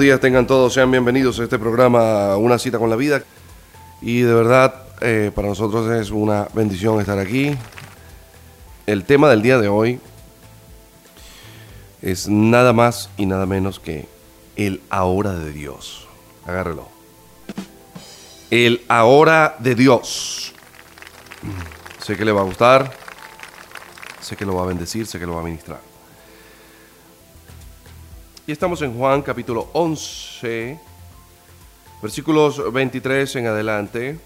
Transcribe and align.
días, 0.00 0.18
tengan 0.18 0.46
todos, 0.46 0.72
sean 0.72 0.90
bienvenidos 0.90 1.38
a 1.40 1.44
este 1.44 1.58
programa 1.58 2.36
Una 2.38 2.58
cita 2.58 2.78
con 2.78 2.88
la 2.88 2.96
vida. 2.96 3.22
Y 4.00 4.20
de 4.20 4.32
verdad, 4.32 4.74
eh, 5.02 5.30
para 5.34 5.48
nosotros 5.48 5.90
es 5.90 6.10
una 6.10 6.48
bendición 6.54 6.98
estar 7.00 7.18
aquí. 7.18 7.54
El 8.86 9.04
tema 9.04 9.28
del 9.28 9.42
día 9.42 9.58
de 9.58 9.68
hoy 9.68 10.00
es 12.00 12.28
nada 12.28 12.72
más 12.72 13.10
y 13.18 13.26
nada 13.26 13.44
menos 13.44 13.78
que 13.78 14.08
el 14.56 14.80
ahora 14.88 15.34
de 15.34 15.52
Dios. 15.52 16.08
Agárrelo. 16.46 16.88
El 18.50 18.82
ahora 18.88 19.56
de 19.58 19.74
Dios. 19.74 20.54
Sé 21.98 22.16
que 22.16 22.24
le 22.24 22.32
va 22.32 22.40
a 22.40 22.44
gustar, 22.44 22.90
sé 24.22 24.34
que 24.34 24.46
lo 24.46 24.54
va 24.54 24.62
a 24.62 24.66
bendecir, 24.66 25.06
sé 25.06 25.18
que 25.18 25.26
lo 25.26 25.34
va 25.34 25.42
a 25.42 25.44
ministrar. 25.44 25.89
Y 28.50 28.52
estamos 28.52 28.82
en 28.82 28.98
Juan 28.98 29.22
capítulo 29.22 29.68
11, 29.74 30.76
versículos 32.02 32.72
23 32.72 33.36
en 33.36 33.46
adelante. 33.46 34.18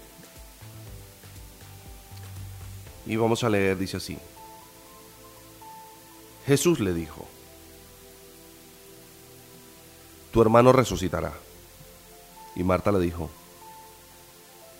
Y 3.05 3.15
vamos 3.17 3.43
a 3.43 3.49
leer, 3.49 3.77
dice 3.77 3.97
así. 3.97 4.17
Jesús 6.47 6.79
le 6.79 6.95
dijo, 6.95 7.27
tu 10.31 10.41
hermano 10.41 10.71
resucitará. 10.71 11.31
Y 12.55 12.63
Marta 12.63 12.91
le 12.91 13.01
dijo, 13.01 13.29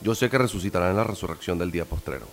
yo 0.02 0.16
sé 0.16 0.28
que 0.28 0.40
resucitará 0.40 0.90
en 0.90 0.98
la 0.98 1.04
resurrección 1.04 1.60
del 1.60 1.70
día 1.70 1.86
postrero. 1.86 2.26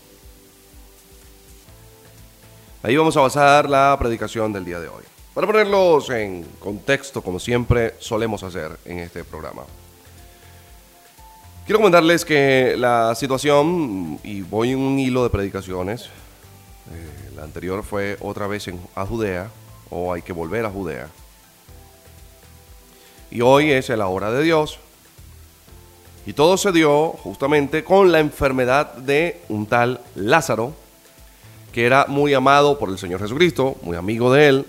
Ahí 2.82 2.96
vamos 2.96 3.18
a 3.18 3.20
basar 3.20 3.68
la 3.68 3.94
predicación 3.98 4.50
del 4.54 4.64
día 4.64 4.80
de 4.80 4.88
hoy. 4.88 5.04
Para 5.34 5.46
ponerlos 5.46 6.10
en 6.10 6.44
contexto, 6.58 7.22
como 7.22 7.40
siempre 7.40 7.94
solemos 7.98 8.42
hacer 8.42 8.78
en 8.84 8.98
este 8.98 9.24
programa. 9.24 9.62
Quiero 11.64 11.78
comentarles 11.78 12.22
que 12.26 12.74
la 12.76 13.14
situación, 13.14 14.20
y 14.22 14.42
voy 14.42 14.72
en 14.72 14.78
un 14.78 14.98
hilo 14.98 15.22
de 15.22 15.30
predicaciones, 15.30 16.02
eh, 16.02 17.30
la 17.34 17.44
anterior 17.44 17.82
fue 17.82 18.18
otra 18.20 18.46
vez 18.46 18.68
en, 18.68 18.78
a 18.94 19.06
Judea, 19.06 19.48
o 19.88 20.12
hay 20.12 20.20
que 20.20 20.34
volver 20.34 20.66
a 20.66 20.70
Judea. 20.70 21.08
Y 23.30 23.40
hoy 23.40 23.70
es 23.70 23.88
la 23.88 24.08
hora 24.08 24.30
de 24.30 24.42
Dios. 24.42 24.80
Y 26.26 26.34
todo 26.34 26.58
se 26.58 26.72
dio 26.72 27.08
justamente 27.12 27.84
con 27.84 28.12
la 28.12 28.20
enfermedad 28.20 28.92
de 28.96 29.40
un 29.48 29.64
tal 29.64 30.02
Lázaro, 30.14 30.74
que 31.72 31.86
era 31.86 32.04
muy 32.06 32.34
amado 32.34 32.78
por 32.78 32.90
el 32.90 32.98
Señor 32.98 33.20
Jesucristo, 33.20 33.76
muy 33.80 33.96
amigo 33.96 34.30
de 34.30 34.48
él, 34.48 34.66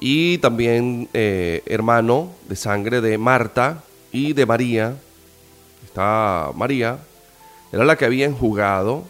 y 0.00 0.38
también 0.38 1.08
eh, 1.12 1.62
hermano 1.66 2.30
de 2.48 2.56
sangre 2.56 3.00
de 3.00 3.18
Marta 3.18 3.82
y 4.12 4.32
de 4.32 4.46
María. 4.46 4.96
Está 5.84 6.50
María, 6.54 6.98
era 7.72 7.84
la 7.84 7.96
que 7.96 8.04
había 8.04 8.26
enjugado 8.26 9.04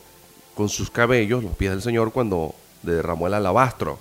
con 0.55 0.69
sus 0.69 0.91
cabellos 0.91 1.43
los 1.43 1.55
pies 1.57 1.73
del 1.73 1.83
Señor 1.83 2.13
cuando 2.13 2.55
derramó 2.83 3.27
el 3.27 3.35
alabastro, 3.35 3.99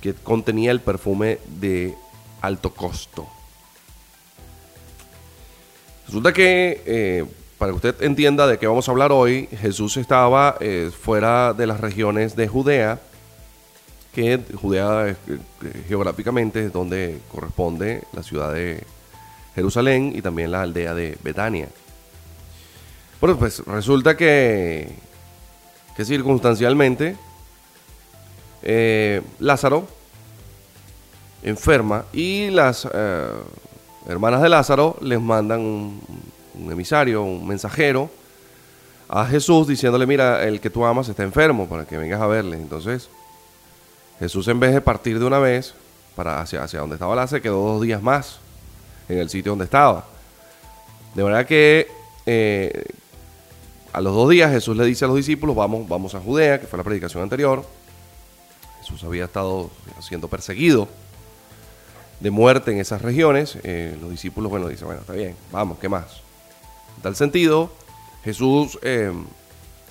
que 0.00 0.14
contenía 0.14 0.70
el 0.70 0.80
perfume 0.80 1.38
de 1.58 1.94
alto 2.40 2.72
costo. 2.72 3.26
Resulta 6.06 6.32
que 6.32 6.82
eh, 6.86 7.24
para 7.58 7.72
que 7.72 7.76
usted 7.76 8.02
entienda 8.02 8.46
de 8.46 8.58
qué 8.58 8.66
vamos 8.66 8.88
a 8.88 8.92
hablar 8.92 9.12
hoy, 9.12 9.48
Jesús 9.60 9.96
estaba 9.96 10.56
eh, 10.60 10.90
fuera 10.96 11.54
de 11.54 11.66
las 11.66 11.80
regiones 11.80 12.36
de 12.36 12.48
Judea, 12.48 13.00
que 14.16 14.40
Judea 14.54 15.08
eh, 15.10 15.16
geográficamente 15.88 16.64
es 16.64 16.72
donde 16.72 17.20
corresponde 17.30 18.02
la 18.14 18.22
ciudad 18.22 18.54
de 18.54 18.82
Jerusalén 19.54 20.14
y 20.16 20.22
también 20.22 20.50
la 20.50 20.62
aldea 20.62 20.94
de 20.94 21.18
Betania. 21.22 21.68
Bueno, 23.20 23.36
pues 23.36 23.58
resulta 23.66 24.16
que, 24.16 24.88
que 25.94 26.04
circunstancialmente 26.06 27.14
eh, 28.62 29.20
Lázaro 29.38 29.86
enferma 31.42 32.06
y 32.14 32.48
las 32.48 32.88
hermanas 34.08 34.40
de 34.40 34.48
Lázaro 34.48 34.96
les 35.02 35.20
mandan 35.20 35.60
un, 35.60 36.00
un 36.54 36.72
emisario, 36.72 37.22
un 37.22 37.46
mensajero 37.46 38.08
a 39.10 39.26
Jesús 39.26 39.68
diciéndole, 39.68 40.06
mira, 40.06 40.42
el 40.42 40.58
que 40.58 40.70
tú 40.70 40.86
amas 40.86 41.06
está 41.10 41.22
enfermo 41.22 41.68
para 41.68 41.84
que 41.84 41.98
vengas 41.98 42.22
a 42.22 42.26
verle. 42.26 42.56
Entonces, 42.56 43.10
Jesús 44.18 44.48
en 44.48 44.60
vez 44.60 44.72
de 44.72 44.80
partir 44.80 45.18
de 45.18 45.24
una 45.24 45.38
vez 45.38 45.74
para 46.14 46.40
hacia, 46.40 46.62
hacia 46.62 46.80
donde 46.80 46.96
estaba 46.96 47.14
la 47.14 47.26
se 47.26 47.42
quedó 47.42 47.74
dos 47.74 47.82
días 47.82 48.02
más 48.02 48.38
en 49.08 49.18
el 49.18 49.28
sitio 49.28 49.52
donde 49.52 49.66
estaba. 49.66 50.06
De 51.14 51.22
manera 51.22 51.46
que 51.46 51.88
eh, 52.24 52.84
a 53.92 54.00
los 54.00 54.14
dos 54.14 54.28
días 54.30 54.50
Jesús 54.50 54.76
le 54.76 54.84
dice 54.84 55.04
a 55.04 55.08
los 55.08 55.16
discípulos, 55.16 55.54
vamos, 55.54 55.88
vamos 55.88 56.14
a 56.14 56.20
Judea, 56.20 56.60
que 56.60 56.66
fue 56.66 56.76
la 56.76 56.84
predicación 56.84 57.22
anterior. 57.22 57.64
Jesús 58.80 59.02
había 59.04 59.24
estado 59.24 59.70
siendo 60.00 60.28
perseguido 60.28 60.88
de 62.20 62.30
muerte 62.30 62.72
en 62.72 62.78
esas 62.78 63.02
regiones. 63.02 63.58
Eh, 63.62 63.96
los 64.00 64.10
discípulos, 64.10 64.50
bueno, 64.50 64.68
dicen, 64.68 64.86
bueno, 64.86 65.02
está 65.02 65.12
bien, 65.12 65.36
vamos, 65.52 65.78
¿qué 65.78 65.88
más? 65.88 66.20
En 66.96 67.02
tal 67.02 67.16
sentido, 67.16 67.70
Jesús, 68.24 68.78
eh, 68.82 69.12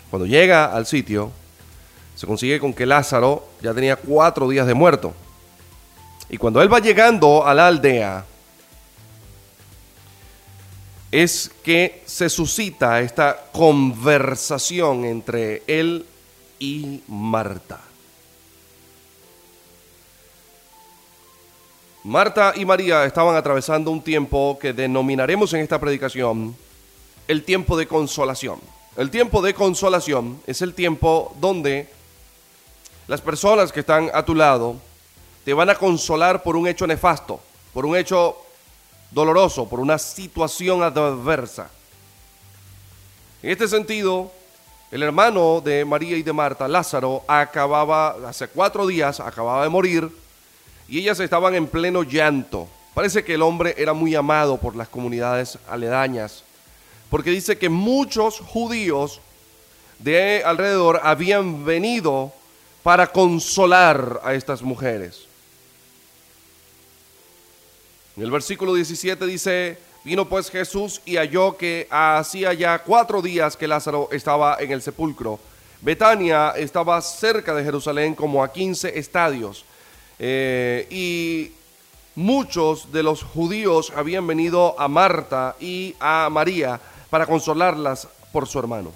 cuando 0.10 0.26
llega 0.26 0.74
al 0.74 0.86
sitio, 0.86 1.32
se 2.16 2.26
consigue 2.26 2.60
con 2.60 2.74
que 2.74 2.86
Lázaro 2.86 3.48
ya 3.62 3.74
tenía 3.74 3.98
cuatro 3.98 4.48
días 4.48 4.66
de 4.66 4.74
muerto. 4.74 5.14
Y 6.30 6.38
cuando 6.38 6.62
él 6.62 6.72
va 6.72 6.80
llegando 6.80 7.46
a 7.46 7.54
la 7.54 7.68
aldea, 7.68 8.26
es 11.12 11.52
que 11.64 12.02
se 12.06 12.30
suscita 12.30 13.00
esta 13.02 13.46
conversación 13.52 15.06
entre 15.06 15.64
él 15.68 16.06
y 16.60 17.02
Marta. 17.08 17.80
Marta 22.04 22.54
y 22.56 22.66
María 22.66 23.06
estaban 23.06 23.36
atravesando 23.36 23.92
un 23.92 24.02
tiempo 24.02 24.60
que 24.60 24.74
denominaremos 24.74 25.54
en 25.54 25.62
esta 25.62 25.80
predicación 25.80 26.56
el 27.28 27.44
tiempo 27.44 27.78
de 27.78 27.88
consolación. 27.88 28.60
El 28.96 29.10
tiempo 29.10 29.42
de 29.42 29.54
consolación 29.54 30.40
es 30.46 30.62
el 30.62 30.74
tiempo 30.74 31.36
donde 31.42 31.95
las 33.08 33.22
personas 33.22 33.72
que 33.72 33.82
están 33.82 34.10
a 34.14 34.24
tu 34.24 34.34
lado 34.34 34.76
te 35.44 35.54
van 35.54 35.70
a 35.70 35.76
consolar 35.76 36.42
por 36.42 36.56
un 36.56 36.68
hecho 36.68 36.88
nefasto, 36.88 37.40
por 37.74 37.86
un 37.86 37.96
hecho 37.96 38.38
doloroso, 39.12 39.68
por 39.70 39.80
una 39.80 39.98
situación 39.98 40.82
adversa. 40.82 41.70
En 43.44 43.52
este 43.52 43.68
sentido, 43.68 44.32
el 44.92 45.04
hermano 45.04 45.62
de 45.62 45.86
María 45.86 46.18
y 46.18 46.24
de 46.24 46.34
Marta, 46.34 46.68
Lázaro, 46.68 47.24
acababa, 47.28 48.16
hace 48.28 48.48
cuatro 48.48 48.88
días, 48.88 49.20
acababa 49.20 49.64
de 49.64 49.70
morir 49.70 50.10
y 50.88 51.00
ellas 51.00 51.20
estaban 51.20 51.54
en 51.54 51.68
pleno 51.68 52.04
llanto. 52.04 52.68
Parece 52.96 53.24
que 53.24 53.36
el 53.36 53.42
hombre 53.42 53.76
era 53.78 53.94
muy 53.94 54.16
amado 54.16 54.58
por 54.58 54.76
las 54.76 54.88
comunidades 54.88 55.60
aledañas 55.70 56.44
porque 57.10 57.30
dice 57.30 57.58
que 57.58 57.70
muchos 57.70 58.40
judíos 58.40 59.22
de 60.00 60.44
alrededor 60.44 61.00
habían 61.04 61.66
venido 61.66 62.34
para 62.86 63.08
consolar 63.08 64.22
a 64.24 64.36
estas 64.36 64.62
mujeres. 64.62 65.26
En 68.16 68.22
el 68.22 68.30
versículo 68.30 68.76
17 68.76 69.26
dice, 69.26 69.80
vino 70.04 70.30
pues 70.30 70.52
Jesús 70.52 71.02
y 71.04 71.16
halló 71.16 71.58
que 71.58 71.88
hacía 71.90 72.54
ya 72.54 72.78
cuatro 72.78 73.24
días 73.24 73.58
que 73.58 73.68
Lázaro 73.68 74.10
estaba 74.12 74.58
en 74.60 74.72
el 74.72 74.84
sepulcro. 74.84 75.40
Betania 75.82 76.52
estaba 76.52 77.02
cerca 77.02 77.56
de 77.56 77.64
Jerusalén 77.64 78.14
como 78.14 78.44
a 78.44 78.54
15 78.54 79.00
estadios. 79.00 79.66
Eh, 80.20 80.86
y 80.92 81.54
muchos 82.14 82.92
de 82.92 83.02
los 83.02 83.24
judíos 83.24 83.94
habían 83.96 84.28
venido 84.28 84.80
a 84.80 84.88
Marta 84.88 85.56
y 85.60 85.96
a 86.00 86.30
María 86.32 86.80
para 87.10 87.26
consolarlas 87.26 88.08
por 88.32 88.48
su 88.48 88.60
hermano. 88.60 88.92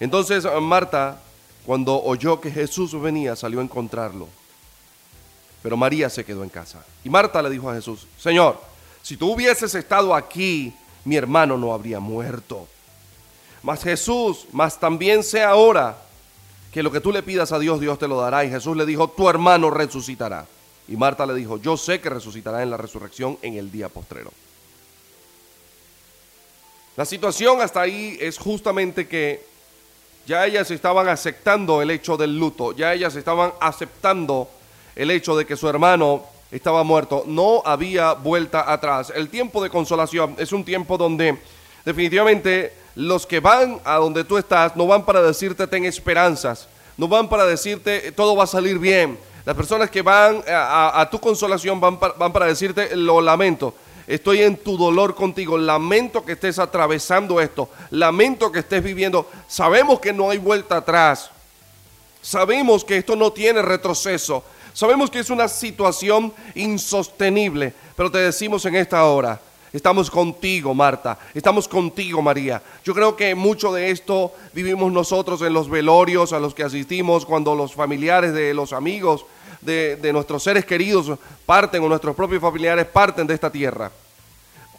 Entonces 0.00 0.44
Marta, 0.60 1.20
cuando 1.64 2.02
oyó 2.02 2.40
que 2.40 2.50
Jesús 2.50 3.00
venía, 3.00 3.36
salió 3.36 3.60
a 3.60 3.62
encontrarlo. 3.62 4.28
Pero 5.62 5.76
María 5.76 6.10
se 6.10 6.24
quedó 6.24 6.42
en 6.42 6.50
casa. 6.50 6.84
Y 7.04 7.08
Marta 7.08 7.40
le 7.42 7.48
dijo 7.48 7.70
a 7.70 7.74
Jesús, 7.74 8.06
Señor, 8.18 8.60
si 9.02 9.16
tú 9.16 9.32
hubieses 9.32 9.74
estado 9.74 10.14
aquí, 10.14 10.74
mi 11.04 11.16
hermano 11.16 11.56
no 11.56 11.72
habría 11.72 12.00
muerto. 12.00 12.68
Mas 13.62 13.82
Jesús, 13.82 14.46
mas 14.52 14.78
también 14.78 15.22
sé 15.22 15.42
ahora 15.42 15.96
que 16.70 16.82
lo 16.82 16.92
que 16.92 17.00
tú 17.00 17.12
le 17.12 17.22
pidas 17.22 17.50
a 17.52 17.58
Dios, 17.58 17.80
Dios 17.80 17.98
te 17.98 18.08
lo 18.08 18.20
dará. 18.20 18.44
Y 18.44 18.50
Jesús 18.50 18.76
le 18.76 18.84
dijo, 18.84 19.08
tu 19.08 19.30
hermano 19.30 19.70
resucitará. 19.70 20.46
Y 20.86 20.96
Marta 20.96 21.24
le 21.24 21.34
dijo, 21.34 21.56
yo 21.56 21.78
sé 21.78 21.98
que 22.00 22.10
resucitará 22.10 22.62
en 22.62 22.70
la 22.70 22.76
resurrección 22.76 23.38
en 23.40 23.54
el 23.54 23.70
día 23.70 23.88
postrero. 23.88 24.32
La 26.96 27.06
situación 27.06 27.62
hasta 27.62 27.80
ahí 27.80 28.18
es 28.20 28.38
justamente 28.38 29.08
que 29.08 29.53
Ya 30.26 30.46
ellas 30.46 30.70
estaban 30.70 31.08
aceptando 31.08 31.82
el 31.82 31.90
hecho 31.90 32.16
del 32.16 32.38
luto, 32.38 32.72
ya 32.72 32.94
ellas 32.94 33.14
estaban 33.14 33.52
aceptando 33.60 34.48
el 34.96 35.10
hecho 35.10 35.36
de 35.36 35.44
que 35.44 35.56
su 35.56 35.68
hermano 35.68 36.24
estaba 36.50 36.82
muerto. 36.82 37.24
No 37.26 37.62
había 37.64 38.14
vuelta 38.14 38.72
atrás. 38.72 39.12
El 39.14 39.28
tiempo 39.28 39.62
de 39.62 39.70
consolación 39.70 40.34
es 40.38 40.52
un 40.52 40.64
tiempo 40.64 40.96
donde 40.96 41.38
definitivamente 41.84 42.72
los 42.94 43.26
que 43.26 43.40
van 43.40 43.80
a 43.84 43.96
donde 43.96 44.24
tú 44.24 44.38
estás 44.38 44.76
no 44.76 44.86
van 44.86 45.04
para 45.04 45.20
decirte 45.20 45.66
ten 45.66 45.84
esperanzas, 45.84 46.68
no 46.96 47.08
van 47.08 47.28
para 47.28 47.44
decirte 47.44 48.12
todo 48.12 48.36
va 48.36 48.44
a 48.44 48.46
salir 48.48 48.78
bien. 48.78 49.18
Las 49.44 49.56
personas 49.56 49.90
que 49.90 50.00
van 50.00 50.42
a, 50.48 51.06
tu 51.10 51.20
consolación 51.20 51.78
van, 51.78 51.98
van 52.00 52.32
para 52.32 52.46
decirte 52.46 52.96
lo 52.96 53.20
lamento. 53.20 53.74
Estoy 54.06 54.42
en 54.42 54.56
tu 54.56 54.76
dolor 54.76 55.14
contigo. 55.14 55.56
Lamento 55.56 56.24
que 56.24 56.32
estés 56.32 56.58
atravesando 56.58 57.40
esto. 57.40 57.68
Lamento 57.90 58.52
que 58.52 58.60
estés 58.60 58.82
viviendo. 58.82 59.28
Sabemos 59.48 60.00
que 60.00 60.12
no 60.12 60.30
hay 60.30 60.38
vuelta 60.38 60.78
atrás. 60.78 61.30
Sabemos 62.20 62.84
que 62.84 62.98
esto 62.98 63.16
no 63.16 63.32
tiene 63.32 63.62
retroceso. 63.62 64.44
Sabemos 64.72 65.10
que 65.10 65.20
es 65.20 65.30
una 65.30 65.48
situación 65.48 66.32
insostenible. 66.54 67.72
Pero 67.96 68.10
te 68.10 68.18
decimos 68.18 68.64
en 68.66 68.76
esta 68.76 69.04
hora, 69.04 69.40
Estamos 69.74 70.08
contigo, 70.08 70.72
Marta. 70.72 71.18
Estamos 71.34 71.66
contigo, 71.66 72.22
María. 72.22 72.62
Yo 72.84 72.94
creo 72.94 73.16
que 73.16 73.34
mucho 73.34 73.72
de 73.72 73.90
esto 73.90 74.32
vivimos 74.52 74.92
nosotros 74.92 75.42
en 75.42 75.52
los 75.52 75.68
velorios 75.68 76.32
a 76.32 76.38
los 76.38 76.54
que 76.54 76.62
asistimos, 76.62 77.26
cuando 77.26 77.56
los 77.56 77.74
familiares 77.74 78.32
de 78.32 78.54
los 78.54 78.72
amigos 78.72 79.26
de, 79.64 80.10
nuestros 80.12 80.42
seres 80.42 80.64
queridos 80.64 81.18
parten 81.46 81.82
o 81.82 81.88
nuestros 81.88 82.14
propios 82.14 82.40
familiares 82.40 82.86
parten 82.86 83.26
de 83.26 83.34
esta 83.34 83.50
tierra. 83.50 83.90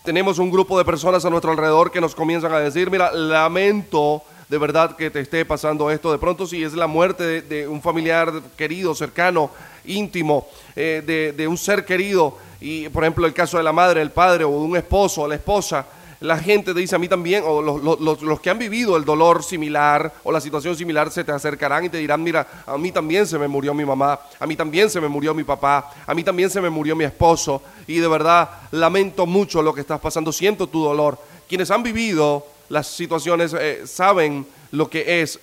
Tenemos 0.03 0.37
un 0.37 0.51
grupo 0.51 0.77
de 0.77 0.85
personas 0.85 1.25
a 1.25 1.29
nuestro 1.29 1.51
alrededor 1.51 1.91
que 1.91 1.99
nos 1.99 2.13
comienzan 2.13 2.53
a 2.53 2.59
decir, 2.59 2.91
mira, 2.91 3.11
lamento 3.11 4.21
de 4.47 4.59
verdad 4.59 4.95
que 4.95 5.09
te 5.09 5.19
esté 5.19 5.43
pasando 5.43 5.89
esto. 5.89 6.11
De 6.11 6.19
pronto 6.19 6.45
si 6.45 6.63
es 6.63 6.73
la 6.73 6.85
muerte 6.85 7.41
de, 7.41 7.67
un 7.67 7.81
familiar 7.81 8.31
querido, 8.55 8.93
cercano, 8.93 9.49
íntimo, 9.85 10.47
eh, 10.75 11.01
de, 11.05 11.33
de, 11.33 11.47
un 11.47 11.57
ser 11.57 11.85
querido, 11.85 12.37
y 12.61 12.87
por 12.89 13.03
ejemplo 13.03 13.25
el 13.25 13.33
caso 13.33 13.57
de 13.57 13.63
la 13.63 13.73
madre, 13.73 14.01
el 14.01 14.11
padre 14.11 14.43
o 14.43 14.51
de 14.51 14.57
un 14.57 14.77
esposo 14.77 15.27
la 15.27 15.35
esposa, 15.35 15.85
la 16.21 16.37
gente 16.37 16.73
te 16.73 16.79
dice 16.79 16.95
a 16.95 16.99
mí 16.99 17.07
también, 17.07 17.43
o 17.45 17.61
los, 17.61 18.39
que 18.39 18.49
han 18.49 18.57
vivido 18.57 18.95
el 18.97 19.05
dolor 19.05 19.43
similar 19.43 20.13
o 20.23 20.31
la 20.31 20.39
situación 20.39 20.75
similar 20.75 21.11
se 21.11 21.23
te 21.23 21.31
acercarán 21.31 21.85
y 21.85 21.89
te 21.89 21.97
dirán, 21.97 22.23
mira, 22.23 22.63
a 22.65 22.77
mí 22.77 22.91
también 22.91 23.27
se 23.27 23.37
me 23.37 23.47
murió 23.47 23.73
mi 23.73 23.85
mamá, 23.85 24.19
a 24.39 24.45
mí 24.47 24.55
también 24.55 24.89
se 24.89 25.01
me 25.01 25.07
murió 25.07 25.33
mi 25.33 25.43
papá, 25.43 25.93
a 26.05 26.13
mí 26.13 26.23
también 26.23 26.49
se 26.49 26.61
me 26.61 26.69
murió 26.69 26.95
mi 26.95 27.03
esposo 27.03 27.61
y 27.87 27.97
de 27.97 28.07
verdad 28.07 28.49
lamento 28.71 29.25
mucho 29.25 29.61
lo 29.61 29.73
que 29.73 29.81
estás 29.81 29.99
pasando, 29.99 30.31
siento 30.31 30.67
tu 30.67 30.83
dolor. 30.83 31.17
Quienes 31.47 31.69
han 31.69 31.83
vivido 31.83 32.45
las 32.69 32.87
situaciones 32.87 33.53
eh, 33.53 33.85
saben 33.85 34.45
lo 34.71 34.89
que 34.89 35.21
es 35.21 35.39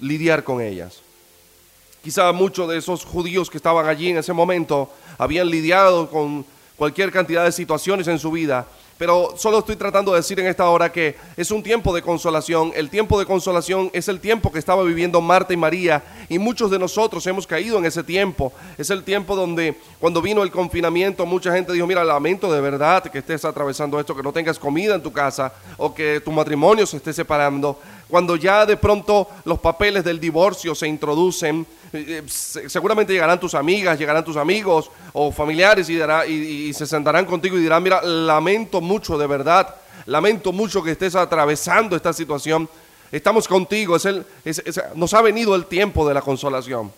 lidiar 0.00 0.44
con 0.44 0.60
ellas. 0.60 1.00
Quizá 2.02 2.32
muchos 2.32 2.68
de 2.68 2.78
esos 2.78 3.04
judíos 3.04 3.50
que 3.50 3.58
estaban 3.58 3.86
allí 3.86 4.08
en 4.08 4.16
ese 4.16 4.32
momento 4.32 4.90
habían 5.18 5.50
lidiado 5.50 6.08
con 6.08 6.46
cualquier 6.76 7.12
cantidad 7.12 7.44
de 7.44 7.52
situaciones 7.52 8.08
en 8.08 8.18
su 8.18 8.30
vida, 8.30 8.66
pero 9.00 9.32
solo 9.34 9.60
estoy 9.60 9.76
tratando 9.76 10.12
de 10.12 10.18
decir 10.18 10.38
en 10.40 10.46
esta 10.46 10.68
hora 10.68 10.92
que 10.92 11.16
es 11.34 11.50
un 11.50 11.62
tiempo 11.62 11.94
de 11.94 12.02
consolación. 12.02 12.70
El 12.74 12.90
tiempo 12.90 13.18
de 13.18 13.24
consolación 13.24 13.88
es 13.94 14.08
el 14.08 14.20
tiempo 14.20 14.52
que 14.52 14.58
estaba 14.58 14.82
viviendo 14.82 15.22
Marta 15.22 15.54
y 15.54 15.56
María 15.56 16.02
y 16.28 16.38
muchos 16.38 16.70
de 16.70 16.78
nosotros 16.78 17.26
hemos 17.26 17.46
caído 17.46 17.78
en 17.78 17.86
ese 17.86 18.04
tiempo. 18.04 18.52
Es 18.76 18.90
el 18.90 19.02
tiempo 19.02 19.34
donde 19.34 19.74
cuando 19.98 20.20
vino 20.20 20.42
el 20.42 20.50
confinamiento 20.50 21.24
mucha 21.24 21.50
gente 21.50 21.72
dijo, 21.72 21.86
mira, 21.86 22.04
lamento 22.04 22.52
de 22.52 22.60
verdad 22.60 23.02
que 23.04 23.20
estés 23.20 23.42
atravesando 23.46 23.98
esto, 23.98 24.14
que 24.14 24.22
no 24.22 24.34
tengas 24.34 24.58
comida 24.58 24.96
en 24.96 25.02
tu 25.02 25.10
casa 25.10 25.50
o 25.78 25.94
que 25.94 26.20
tu 26.20 26.30
matrimonio 26.30 26.84
se 26.84 26.98
esté 26.98 27.14
separando. 27.14 27.78
Cuando 28.06 28.36
ya 28.36 28.66
de 28.66 28.76
pronto 28.76 29.28
los 29.46 29.60
papeles 29.60 30.04
del 30.04 30.20
divorcio 30.20 30.74
se 30.74 30.86
introducen, 30.86 31.66
eh, 31.92 32.22
seguramente 32.28 33.12
llegarán 33.12 33.40
tus 33.40 33.54
amigas, 33.54 33.98
llegarán 33.98 34.24
tus 34.24 34.36
amigos 34.36 34.90
o 35.12 35.32
familiares 35.32 35.88
y, 35.90 36.72
se 36.72 36.86
sentarán 36.86 37.24
contigo 37.24 37.58
y 37.58 37.62
dirán, 37.62 37.82
mira, 37.82 38.02
lamento 38.02 38.80
mucho 38.80 39.18
de 39.18 39.26
verdad, 39.26 39.74
lamento 40.06 40.52
mucho 40.52 40.82
que 40.82 40.92
estés 40.92 41.16
atravesando 41.16 41.96
esta 41.96 42.12
situación. 42.12 42.68
Estamos 43.10 43.48
contigo, 43.48 43.96
es 43.96 44.04
el, 44.04 44.24
nos 44.94 45.14
ha 45.14 45.22
venido 45.22 45.56
el 45.56 45.66
tiempo 45.66 46.06
de 46.06 46.14
la 46.14 46.22
consolación. 46.22 46.92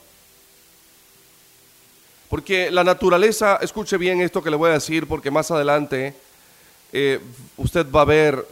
Porque 2.28 2.70
la 2.70 2.84
naturaleza, 2.84 3.58
escuche 3.62 3.96
bien 3.96 4.20
esto 4.20 4.42
que 4.42 4.50
le 4.50 4.56
voy 4.56 4.70
a 4.70 4.74
decir, 4.74 5.06
porque 5.06 5.30
más 5.30 5.50
adelante 5.50 6.14
eh, 6.92 7.18
usted 7.56 7.86
va 7.90 8.02
a 8.02 8.06
ver 8.06 8.46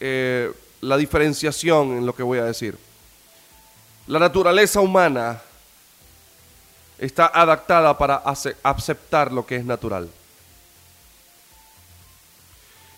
eh, 0.00 0.50
la 0.80 0.96
diferenciación 0.96 1.98
en 1.98 2.06
lo 2.06 2.14
que 2.14 2.22
voy 2.22 2.38
a 2.38 2.44
decir. 2.44 2.76
La 4.06 4.18
naturaleza 4.18 4.80
humana 4.80 5.40
está 6.98 7.26
adaptada 7.26 7.96
para 7.96 8.16
aceptar 8.62 9.32
lo 9.32 9.46
que 9.46 9.56
es 9.56 9.64
natural. 9.64 10.10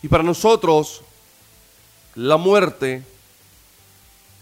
Y 0.02 0.08
para 0.08 0.22
nosotros, 0.22 1.02
la 2.14 2.36
muerte, 2.36 3.02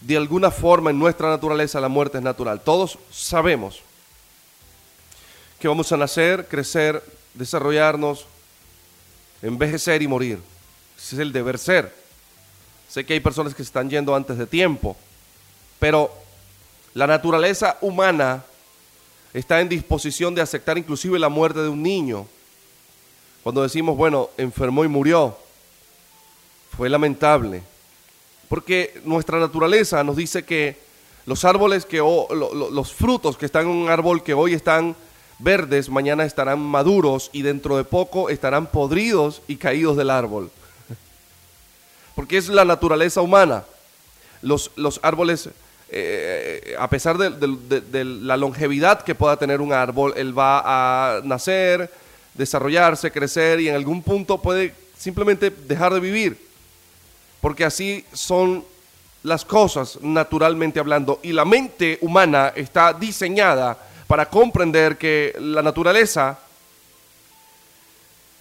de 0.00 0.16
alguna 0.16 0.50
forma 0.50 0.90
en 0.90 0.98
nuestra 0.98 1.28
naturaleza, 1.28 1.80
la 1.80 1.88
muerte 1.88 2.18
es 2.18 2.24
natural. 2.24 2.60
Todos 2.60 2.98
sabemos 3.10 3.80
que 5.58 5.68
vamos 5.68 5.90
a 5.92 5.96
nacer, 5.96 6.46
crecer, 6.48 7.02
desarrollarnos, 7.34 8.26
envejecer 9.42 10.02
y 10.02 10.08
morir. 10.08 10.38
Ese 10.96 11.16
es 11.16 11.20
el 11.20 11.32
deber 11.32 11.58
ser. 11.58 11.94
Sé 12.88 13.04
que 13.04 13.14
hay 13.14 13.20
personas 13.20 13.54
que 13.54 13.62
se 13.62 13.68
están 13.68 13.90
yendo 13.90 14.14
antes 14.14 14.38
de 14.38 14.46
tiempo, 14.46 14.96
pero 15.78 16.23
la 16.94 17.08
naturaleza 17.08 17.76
humana 17.80 18.44
está 19.32 19.60
en 19.60 19.68
disposición 19.68 20.32
de 20.34 20.40
aceptar 20.40 20.78
inclusive 20.78 21.18
la 21.18 21.28
muerte 21.28 21.60
de 21.60 21.68
un 21.68 21.82
niño. 21.82 22.26
Cuando 23.42 23.62
decimos, 23.62 23.96
bueno, 23.96 24.30
enfermó 24.38 24.84
y 24.84 24.88
murió, 24.88 25.36
fue 26.76 26.88
lamentable. 26.88 27.62
Porque 28.48 29.00
nuestra 29.04 29.40
naturaleza 29.40 30.04
nos 30.04 30.16
dice 30.16 30.44
que 30.44 30.78
los 31.26 31.44
árboles 31.44 31.84
que 31.84 31.98
los 31.98 32.92
frutos 32.92 33.36
que 33.36 33.46
están 33.46 33.62
en 33.62 33.70
un 33.70 33.88
árbol 33.88 34.22
que 34.22 34.34
hoy 34.34 34.54
están 34.54 34.94
verdes, 35.40 35.88
mañana 35.88 36.24
estarán 36.24 36.60
maduros 36.60 37.30
y 37.32 37.42
dentro 37.42 37.76
de 37.76 37.84
poco 37.84 38.30
estarán 38.30 38.68
podridos 38.68 39.42
y 39.48 39.56
caídos 39.56 39.96
del 39.96 40.10
árbol. 40.10 40.50
Porque 42.14 42.36
es 42.36 42.48
la 42.48 42.64
naturaleza 42.64 43.20
humana. 43.20 43.64
Los, 44.42 44.70
los 44.76 45.00
árboles 45.02 45.48
eh, 45.96 46.74
a 46.76 46.90
pesar 46.90 47.16
de, 47.16 48.04
la 48.04 48.36
longevidad 48.36 49.02
que 49.02 49.14
pueda 49.14 49.36
tener 49.36 49.60
un 49.60 49.72
árbol, 49.72 50.12
él 50.16 50.36
va 50.36 50.62
a 50.64 51.20
nacer, 51.22 51.88
desarrollarse, 52.34 53.12
crecer 53.12 53.60
y 53.60 53.68
en 53.68 53.76
algún 53.76 54.02
punto 54.02 54.42
puede 54.42 54.74
simplemente 54.98 55.50
dejar 55.50 55.94
de 55.94 56.00
vivir. 56.00 56.48
Porque 57.40 57.64
así 57.64 58.04
son 58.12 58.64
las 59.22 59.44
cosas 59.44 60.00
naturalmente 60.02 60.80
hablando. 60.80 61.20
Y 61.22 61.32
la 61.32 61.44
mente 61.44 61.98
humana 62.00 62.52
está 62.56 62.92
diseñada 62.92 63.78
para 64.08 64.28
comprender 64.28 64.98
que 64.98 65.36
la 65.38 65.62
naturaleza 65.62 66.40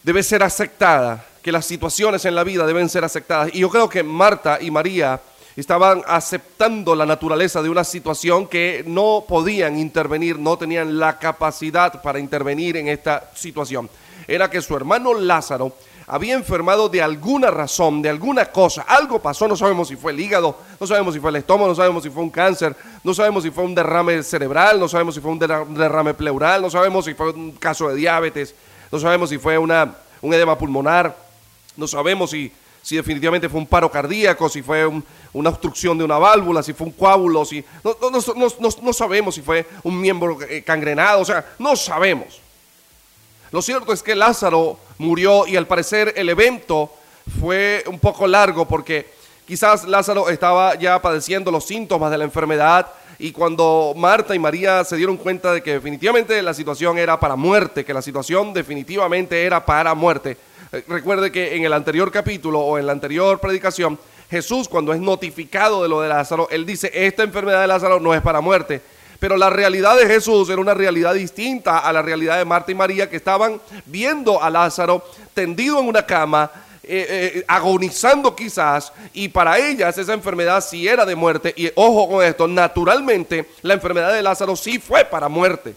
debe 0.02 0.24
ser 0.24 0.42
aceptada, 0.42 1.24
que 1.44 1.52
las 1.52 1.68
situaciones 1.68 2.26
en 2.26 2.34
la 2.34 2.44
vida 2.44 2.66
deben 2.66 2.90
ser 2.90 3.04
aceptadas. 3.04 3.52
Y 3.54 3.60
yo 3.60 3.70
creo 3.70 3.88
que 3.88 4.02
Marta 4.02 4.58
y 4.60 4.72
María 4.72 5.22
estaban 5.56 6.02
aceptando 6.08 6.96
la 6.96 7.06
naturaleza 7.06 7.62
de 7.62 7.70
una 7.70 7.84
situación 7.84 8.48
que 8.48 8.84
no 8.88 9.26
podían 9.28 9.78
intervenir, 9.78 10.40
no 10.40 10.58
tenían 10.58 11.00
la 11.00 11.20
capacidad 11.20 12.02
para 12.02 12.20
intervenir 12.20 12.78
en 12.78 12.88
esta 12.88 13.32
situación. 13.36 13.90
Era 14.28 14.50
que 14.50 14.62
su 14.62 14.76
hermano 14.76 15.14
Lázaro 15.14 15.74
había 16.08 16.34
enfermado 16.34 16.90
de 16.90 17.02
alguna 17.02 17.50
razón, 17.52 18.02
de 18.02 18.10
alguna 18.10 18.46
cosa, 18.48 18.84
algo 18.84 19.20
pasó, 19.20 19.48
no 19.48 19.56
sabemos 19.56 19.88
si 19.88 19.96
fue 19.96 20.12
el 20.12 20.20
hígado, 20.20 20.58
no 20.80 20.88
sabemos 20.88 21.14
si 21.14 21.20
fue 21.20 21.30
el 21.30 21.38
estómago, 21.38 21.70
no 21.70 21.76
sabemos 21.76 22.04
si 22.04 22.10
fue 22.10 22.24
un 22.24 22.30
cáncer, 22.30 22.76
no 23.04 23.14
sabemos 23.14 23.44
si 23.44 23.52
fue 23.52 23.64
un 23.64 23.76
derrame 23.76 24.22
cerebral, 24.24 24.80
no 24.80 24.88
sabemos 24.88 25.16
si 25.16 25.22
fue 25.22 25.32
un 25.32 25.40
derrame 25.40 26.14
pleural, 26.14 26.62
no 26.62 26.70
sabemos 26.70 27.06
si 27.06 27.14
fue 27.14 27.32
un 27.32 27.54
caso 27.54 27.90
de 27.90 27.96
diabetes, 27.96 28.54
no 28.92 29.00
sabemos 29.00 29.30
si 29.30 29.38
fue 29.38 29.58
una, 29.58 29.96
un 30.22 30.34
edema 30.34 30.58
pulmonar, 30.58 31.16
no 31.78 31.88
sabemos 31.88 32.32
si 32.32 32.52
si 32.84 32.98
definitivamente 32.98 33.48
fue 33.48 33.62
un 33.62 33.66
paro 33.66 33.90
cardíaco, 33.90 34.50
si 34.50 34.62
fue 34.62 34.86
una 35.32 35.50
obstrucción 35.50 35.98
de 35.98 36.04
una 36.04 36.18
válvula, 36.18 36.62
si 36.62 36.74
fue 36.74 36.88
un 36.88 36.94
coágulo, 36.94 37.46
si 37.46 37.64
no, 37.82 37.96
no, 38.82 38.94
sabemos 38.94 39.36
si 39.36 39.42
fue 39.42 39.66
un 39.84 40.00
miembro 40.00 40.38
eh, 40.42 40.62
cangrenado, 40.64 41.22
o 41.22 41.26
sea, 41.26 41.46
no 41.60 41.78
sabemos. 41.78 42.42
Lo 43.52 43.62
cierto 43.62 43.94
es 43.94 44.04
que 44.04 44.16
Lázaro 44.16 44.78
murió 44.98 45.48
y 45.48 45.56
al 45.56 45.66
parecer 45.66 46.14
el 46.18 46.28
evento 46.28 46.92
fue 47.40 47.86
un 47.88 48.00
poco 48.00 48.28
largo 48.28 48.68
porque 48.68 49.10
quizás 49.48 49.86
Lázaro 49.86 50.30
estaba 50.30 50.76
ya 50.76 51.02
padeciendo 51.02 51.52
los 51.52 51.66
síntomas 51.66 52.12
de 52.12 52.18
la 52.18 52.26
enfermedad 52.26 52.88
y 53.18 53.32
cuando 53.32 53.94
Marta 53.96 54.36
y 54.36 54.40
María 54.40 54.84
se 54.84 54.98
dieron 54.98 55.16
cuenta 55.16 55.54
de 55.54 55.64
que 55.64 55.74
definitivamente 55.74 56.42
la 56.42 56.54
situación 56.54 56.98
era 56.98 57.18
para 57.18 57.38
muerte, 57.38 57.86
que 57.86 57.94
la 57.94 58.02
situación 58.02 58.54
definitivamente 58.54 59.46
era 59.46 59.66
para 59.66 59.94
muerte, 59.94 60.36
recuerde 60.88 61.32
que 61.32 61.56
en 61.56 61.66
el 61.66 61.74
anterior 61.74 62.12
capítulo 62.12 62.60
o 62.60 62.78
en 62.78 62.88
la 62.88 62.94
anterior 62.94 63.40
predicación 63.40 64.00
Jesús 64.30 64.68
cuando 64.68 64.94
es 64.94 65.00
notificado 65.00 65.84
de 65.84 65.90
lo 65.90 66.02
de 66.02 66.10
Lázaro, 66.10 66.48
él 66.50 66.66
dice, 66.66 66.90
esta 66.94 67.22
enfermedad 67.22 67.62
de 67.62 67.68
Lázaro 67.68 68.00
no 68.00 68.16
es 68.16 68.22
para 68.22 68.42
muerte. 68.42 68.82
Pero 69.20 69.38
la 69.38 69.50
realidad 69.50 69.96
de 69.96 70.08
Jesús 70.08 70.50
era 70.50 70.60
una 70.60 70.74
realidad 70.74 71.14
distinta 71.14 71.78
a 71.78 71.94
la 71.94 72.02
realidad 72.02 72.40
de 72.40 72.46
Marta 72.46 72.72
y 72.72 72.76
María 72.76 73.10
que 73.10 73.16
estaban 73.16 73.62
viendo 73.86 74.42
a 74.42 74.50
Lázaro 74.50 75.06
tendido 75.34 75.80
en 75.80 75.88
una 75.88 76.06
cama, 76.06 76.52
eh, 76.84 77.06
eh, 77.38 77.46
agonizando 77.48 78.36
quizás, 78.36 78.92
y 79.14 79.30
para 79.30 79.58
ellas 79.60 79.98
esa 79.98 80.14
enfermedad 80.14 80.62
sí 80.62 80.88
era 80.88 81.06
de 81.06 81.16
muerte. 81.16 81.54
Y 81.56 81.72
ojo 81.76 82.10
con 82.10 82.26
esto, 82.26 82.48
naturalmente 82.48 83.48
la 83.62 83.76
enfermedad 83.76 84.12
de 84.12 84.24
Lázaro 84.24 84.56
sí 84.56 84.80
fue 84.80 85.06
para 85.06 85.30
muerte. 85.30 85.76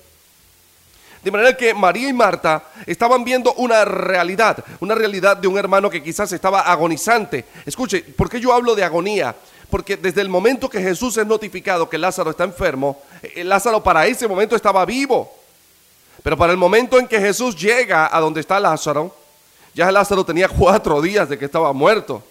De 1.26 1.32
manera 1.32 1.56
que 1.56 1.74
María 1.74 2.08
y 2.08 2.12
Marta 2.12 2.62
estaban 2.86 3.24
viendo 3.24 3.52
una 3.54 3.84
realidad, 3.84 4.64
una 4.78 4.94
realidad 4.94 5.36
de 5.36 5.48
un 5.48 5.58
hermano 5.58 5.90
que 5.90 6.00
quizás 6.00 6.30
estaba 6.30 6.60
agonizante. 6.60 7.44
Escuche, 7.64 8.00
¿por 8.00 8.30
qué 8.30 8.38
yo 8.38 8.52
hablo 8.52 8.76
de 8.76 8.84
agonía? 8.84 9.34
Porque 9.68 9.96
desde 9.96 10.20
el 10.20 10.28
momento 10.28 10.70
que 10.70 10.80
Jesús 10.80 11.16
es 11.16 11.26
notificado 11.26 11.88
que 11.90 11.98
Lázaro 11.98 12.30
está 12.30 12.44
enfermo, 12.44 13.02
eh, 13.24 13.42
Lázaro 13.42 13.82
para 13.82 14.06
ese 14.06 14.28
momento 14.28 14.54
estaba 14.54 14.86
vivo. 14.86 15.28
Pero 16.22 16.36
para 16.36 16.52
el 16.52 16.58
momento 16.58 16.96
en 16.96 17.08
que 17.08 17.18
Jesús 17.18 17.56
llega 17.56 18.16
a 18.16 18.20
donde 18.20 18.38
está 18.38 18.60
Lázaro, 18.60 19.12
ya 19.74 19.90
Lázaro 19.90 20.24
tenía 20.24 20.48
cuatro 20.48 21.02
días 21.02 21.28
de 21.28 21.36
que 21.36 21.46
estaba 21.46 21.72
muerto. 21.72 22.22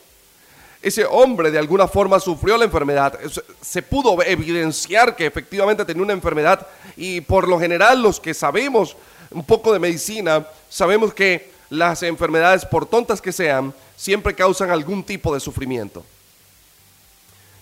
Ese 0.85 1.03
hombre 1.03 1.49
de 1.49 1.57
alguna 1.57 1.87
forma 1.87 2.19
sufrió 2.19 2.59
la 2.59 2.65
enfermedad. 2.65 3.17
Se 3.59 3.81
pudo 3.81 4.21
evidenciar 4.21 5.15
que 5.15 5.25
efectivamente 5.25 5.83
tenía 5.83 6.03
una 6.03 6.13
enfermedad 6.13 6.67
y 6.95 7.21
por 7.21 7.47
lo 7.47 7.59
general 7.59 8.03
los 8.03 8.19
que 8.19 8.35
sabemos 8.35 8.95
un 9.31 9.43
poco 9.43 9.73
de 9.73 9.79
medicina, 9.79 10.45
sabemos 10.69 11.11
que 11.11 11.49
las 11.71 12.03
enfermedades, 12.03 12.67
por 12.67 12.85
tontas 12.85 13.19
que 13.19 13.31
sean, 13.31 13.73
siempre 13.97 14.35
causan 14.35 14.69
algún 14.69 15.03
tipo 15.03 15.33
de 15.33 15.39
sufrimiento. 15.39 16.05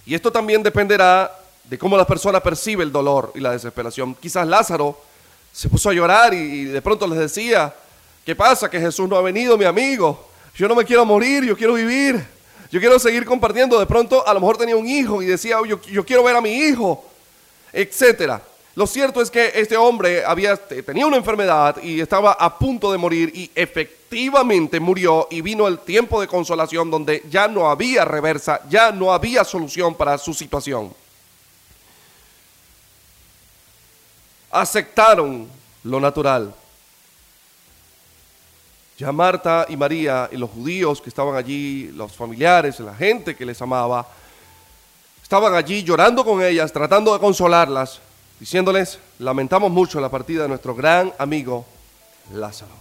Y 0.06 0.16
esto 0.16 0.30
también 0.30 0.62
dependerá 0.62 1.32
de 1.64 1.78
cómo 1.78 1.96
la 1.96 2.06
persona 2.06 2.44
percibe 2.44 2.84
el 2.84 2.92
dolor 2.92 3.32
y 3.36 3.40
la 3.40 3.52
desesperación. 3.52 4.16
Quizás 4.16 4.46
Lázaro 4.46 5.00
se 5.54 5.70
puso 5.70 5.90
a 5.90 5.94
llorar 5.94 6.34
y 6.34 6.66
de 6.66 6.82
pronto 6.82 7.08
les 7.08 7.20
decía, 7.20 7.74
¿qué 8.26 8.36
pasa? 8.36 8.70
Que 8.70 8.82
Jesús 8.82 9.08
no 9.08 9.16
ha 9.16 9.22
venido, 9.22 9.58
mi 9.58 9.64
amigo. 9.64 10.28
Yo 10.56 10.68
no 10.68 10.76
me 10.76 10.84
quiero 10.84 11.06
morir, 11.06 11.46
yo 11.46 11.56
quiero 11.56 11.76
vivir. 11.76 12.43
Yo 12.74 12.80
quiero 12.80 12.98
seguir 12.98 13.24
compartiendo. 13.24 13.80
De 13.80 13.86
pronto 13.86 14.28
a 14.28 14.34
lo 14.34 14.40
mejor 14.40 14.58
tenía 14.58 14.76
un 14.76 14.88
hijo 14.88 15.22
y 15.22 15.28
decía, 15.28 15.58
yo, 15.64 15.80
yo 15.80 16.04
quiero 16.04 16.24
ver 16.24 16.36
a 16.36 16.42
mi 16.42 16.56
hijo, 16.56 17.06
etcétera. 17.72 18.42
Lo 18.74 18.88
cierto 18.88 19.22
es 19.22 19.30
que 19.30 19.52
este 19.54 19.78
hombre 19.78 20.26
había, 20.26 20.58
tenía 20.58 21.06
una 21.06 21.18
enfermedad 21.18 21.78
y 21.84 22.02
estaba 22.02 22.32
a 22.32 22.58
punto 22.58 22.92
de 22.92 22.98
morir 22.98 23.32
y 23.36 23.52
efectivamente 23.54 24.80
murió 24.80 25.28
y 25.30 25.42
vino 25.42 25.68
el 25.68 25.78
tiempo 25.82 26.20
de 26.20 26.26
consolación 26.26 26.90
donde 26.90 27.22
ya 27.30 27.48
no 27.48 27.70
había 27.70 28.06
reversa, 28.06 28.62
ya 28.68 28.92
no 28.92 29.14
había 29.14 29.44
solución 29.44 29.94
para 29.94 30.18
su 30.18 30.34
situación. 30.34 30.92
Aceptaron 34.50 35.48
lo 35.84 36.00
natural. 36.00 36.56
Ya 38.98 39.12
Marta 39.12 39.66
y 39.70 39.76
María 39.76 40.30
y 40.32 40.38
los 40.38 40.50
judíos 40.50 41.02
que 41.02 41.10
estaban 41.10 41.36
allí, 41.36 41.92
los 41.94 42.12
familiares, 42.14 42.80
la 42.80 42.94
gente 42.94 43.36
que 43.36 43.46
les 43.46 43.62
amaba, 43.62 44.08
estaban 45.22 45.56
allí 45.56 45.84
llorando 45.84 46.24
con 46.24 46.44
ellas, 46.44 46.72
tratando 46.72 47.14
de 47.14 47.20
consolarlas 47.20 48.00
diciéndoles, 48.40 49.00
lamentamos 49.20 49.72
mucho 49.72 50.02
la 50.02 50.10
partida 50.10 50.44
de 50.44 50.50
nuestro 50.50 50.76
gran 50.76 51.14
amigo 51.18 51.66
Lázaro. 52.34 52.74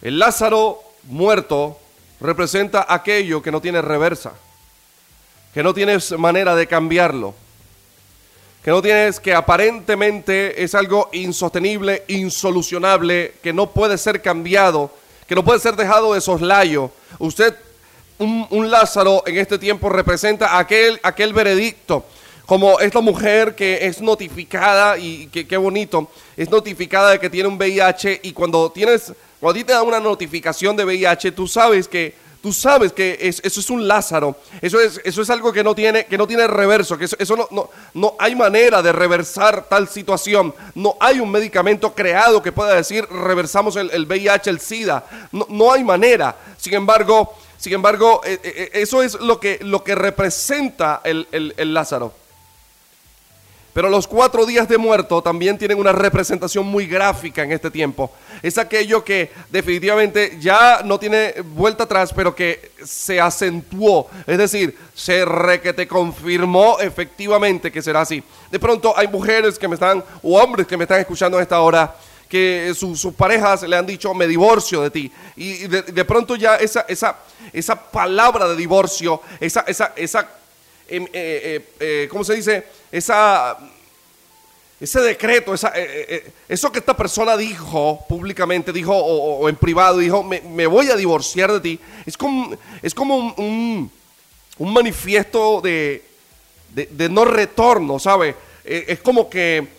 El 0.00 0.18
Lázaro 0.18 0.82
muerto 1.04 1.78
representa 2.20 2.86
aquello 2.88 3.42
que 3.42 3.50
no 3.50 3.60
tiene 3.60 3.82
reversa, 3.82 4.32
que 5.52 5.62
no 5.62 5.74
tienes 5.74 6.12
manera 6.12 6.54
de 6.54 6.66
cambiarlo, 6.66 7.34
que 8.68 8.72
no 8.72 8.82
tienes 8.82 9.18
que 9.18 9.32
aparentemente 9.32 10.62
es 10.62 10.74
algo 10.74 11.08
insostenible, 11.14 12.04
insolucionable, 12.08 13.32
que 13.42 13.50
no 13.50 13.70
puede 13.70 13.96
ser 13.96 14.20
cambiado, 14.20 14.90
que 15.26 15.34
no 15.34 15.42
puede 15.42 15.58
ser 15.58 15.74
dejado 15.74 16.12
de 16.12 16.20
soslayo. 16.20 16.90
Usted 17.18 17.54
un, 18.18 18.70
Lázaro 18.70 19.22
en 19.24 19.38
este 19.38 19.58
tiempo 19.58 19.88
representa 19.88 20.58
aquel, 20.58 21.00
aquel 21.02 21.32
veredicto 21.32 22.04
como 22.44 22.78
esta 22.78 23.00
mujer 23.00 23.54
que 23.54 23.86
es 23.86 24.02
notificada, 24.02 24.98
y 24.98 25.28
qué 25.28 25.56
bonito, 25.56 26.10
es 26.36 26.50
notificada 26.50 27.12
de 27.12 27.20
que 27.20 27.30
tiene 27.30 27.48
un 27.48 27.56
VIH 27.56 28.20
y 28.22 28.32
cuando 28.32 28.70
tienes, 28.70 29.14
cuando 29.40 29.58
a 29.58 29.62
ti 29.62 29.64
te 29.64 29.72
dan 29.72 29.86
una 29.86 29.98
notificación 29.98 30.76
de 30.76 30.84
VIH, 30.84 31.32
tú 31.32 31.48
sabes 31.48 31.88
que, 31.88 32.14
tú 32.40 32.52
sabes 32.52 32.92
que 32.92 33.18
eso 33.20 33.60
es 33.60 33.70
un 33.70 33.86
Lázaro, 33.86 34.36
eso 34.60 34.80
es, 34.80 35.00
eso 35.04 35.22
es 35.22 35.30
algo 35.30 35.52
que 35.52 35.64
no 35.64 35.74
tiene, 35.74 36.06
que 36.06 36.18
no 36.18 36.26
tiene 36.26 36.46
reverso, 36.46 36.96
que 36.96 37.04
eso, 37.04 37.36
no, 37.36 37.48
no, 37.50 37.70
no, 37.94 38.14
hay 38.18 38.34
manera 38.34 38.82
de 38.82 38.92
reversar 38.92 39.68
tal 39.68 39.88
situación, 39.88 40.54
no 40.74 40.96
hay 41.00 41.20
un 41.20 41.30
medicamento 41.30 41.94
creado 41.94 42.42
que 42.42 42.52
pueda 42.52 42.74
decir 42.74 43.06
reversamos 43.10 43.76
el, 43.76 43.90
el 43.90 44.06
VIH, 44.06 44.50
el 44.50 44.60
SIDA, 44.60 45.04
no, 45.32 45.46
no 45.48 45.72
hay 45.72 45.84
manera, 45.84 46.36
sin 46.56 46.74
embargo, 46.74 47.34
sin 47.58 47.72
embargo, 47.72 48.20
eh, 48.24 48.38
eh, 48.42 48.52
eh, 48.54 48.70
eso 48.74 49.02
es 49.02 49.20
lo 49.20 49.40
que, 49.40 49.58
lo 49.62 49.82
que 49.82 49.96
representa 49.96 51.00
el, 51.02 51.26
Lázaro. 51.74 52.12
Pero 53.78 53.90
los 53.90 54.08
cuatro 54.08 54.44
días 54.44 54.68
de 54.68 54.76
muerto 54.76 55.22
también 55.22 55.56
tienen 55.56 55.78
una 55.78 55.92
representación 55.92 56.66
muy 56.66 56.88
gráfica 56.88 57.44
en 57.44 57.52
este 57.52 57.70
tiempo. 57.70 58.10
Es 58.42 58.58
aquello 58.58 59.04
que 59.04 59.30
definitivamente 59.50 60.36
ya 60.40 60.80
no 60.84 60.98
tiene 60.98 61.32
vuelta 61.54 61.84
atrás, 61.84 62.12
pero 62.12 62.34
que 62.34 62.72
se 62.84 63.20
acentuó. 63.20 64.10
Es 64.26 64.36
decir, 64.36 64.76
se 64.96 65.24
re 65.24 65.60
que 65.60 65.72
te 65.72 65.86
confirmó 65.86 66.80
efectivamente 66.80 67.70
que 67.70 67.80
será 67.80 68.00
así. 68.00 68.20
De 68.50 68.58
pronto 68.58 68.98
hay 68.98 69.06
mujeres 69.06 69.60
que 69.60 69.68
me 69.68 69.74
están, 69.74 70.02
o 70.24 70.42
hombres 70.42 70.66
que 70.66 70.76
me 70.76 70.82
están 70.82 70.98
escuchando 70.98 71.38
a 71.38 71.42
esta 71.42 71.60
hora, 71.60 71.94
que 72.28 72.72
sus 72.74 73.06
parejas 73.16 73.62
le 73.62 73.76
han 73.76 73.86
dicho, 73.86 74.12
me 74.12 74.26
divorcio 74.26 74.82
de 74.82 74.90
ti. 74.90 75.12
Y 75.36 75.68
de, 75.68 76.04
pronto 76.04 76.34
ya 76.34 76.56
esa, 76.56 76.84
esa, 76.88 77.18
esa 77.52 77.80
palabra 77.80 78.48
de 78.48 78.56
divorcio, 78.56 79.22
esa, 79.38 79.60
esa, 79.68 79.92
esa 79.94 80.28
¿cómo 82.08 82.24
se 82.24 82.34
dice? 82.34 82.64
Esa, 82.90 83.58
ese 84.80 85.00
decreto, 85.00 85.54
eso 85.54 86.72
que 86.72 86.78
esta 86.78 86.96
persona 86.96 87.36
dijo 87.36 88.04
públicamente, 88.08 88.72
dijo 88.72 88.96
o, 88.96 89.48
en 89.48 89.56
privado, 89.56 89.98
dijo, 89.98 90.22
me, 90.22 90.66
voy 90.66 90.90
a 90.90 90.96
divorciar 90.96 91.52
de 91.52 91.60
ti, 91.60 91.80
es 92.06 92.16
como, 92.16 92.56
es 92.82 92.94
como 92.94 93.16
un, 93.16 93.90
un, 94.58 94.72
manifiesto 94.72 95.60
de, 95.60 96.02
de, 96.70 97.08
no 97.08 97.24
retorno, 97.24 97.98
¿sabe? 97.98 98.34
es 98.64 99.00
como 99.00 99.30
que 99.30 99.78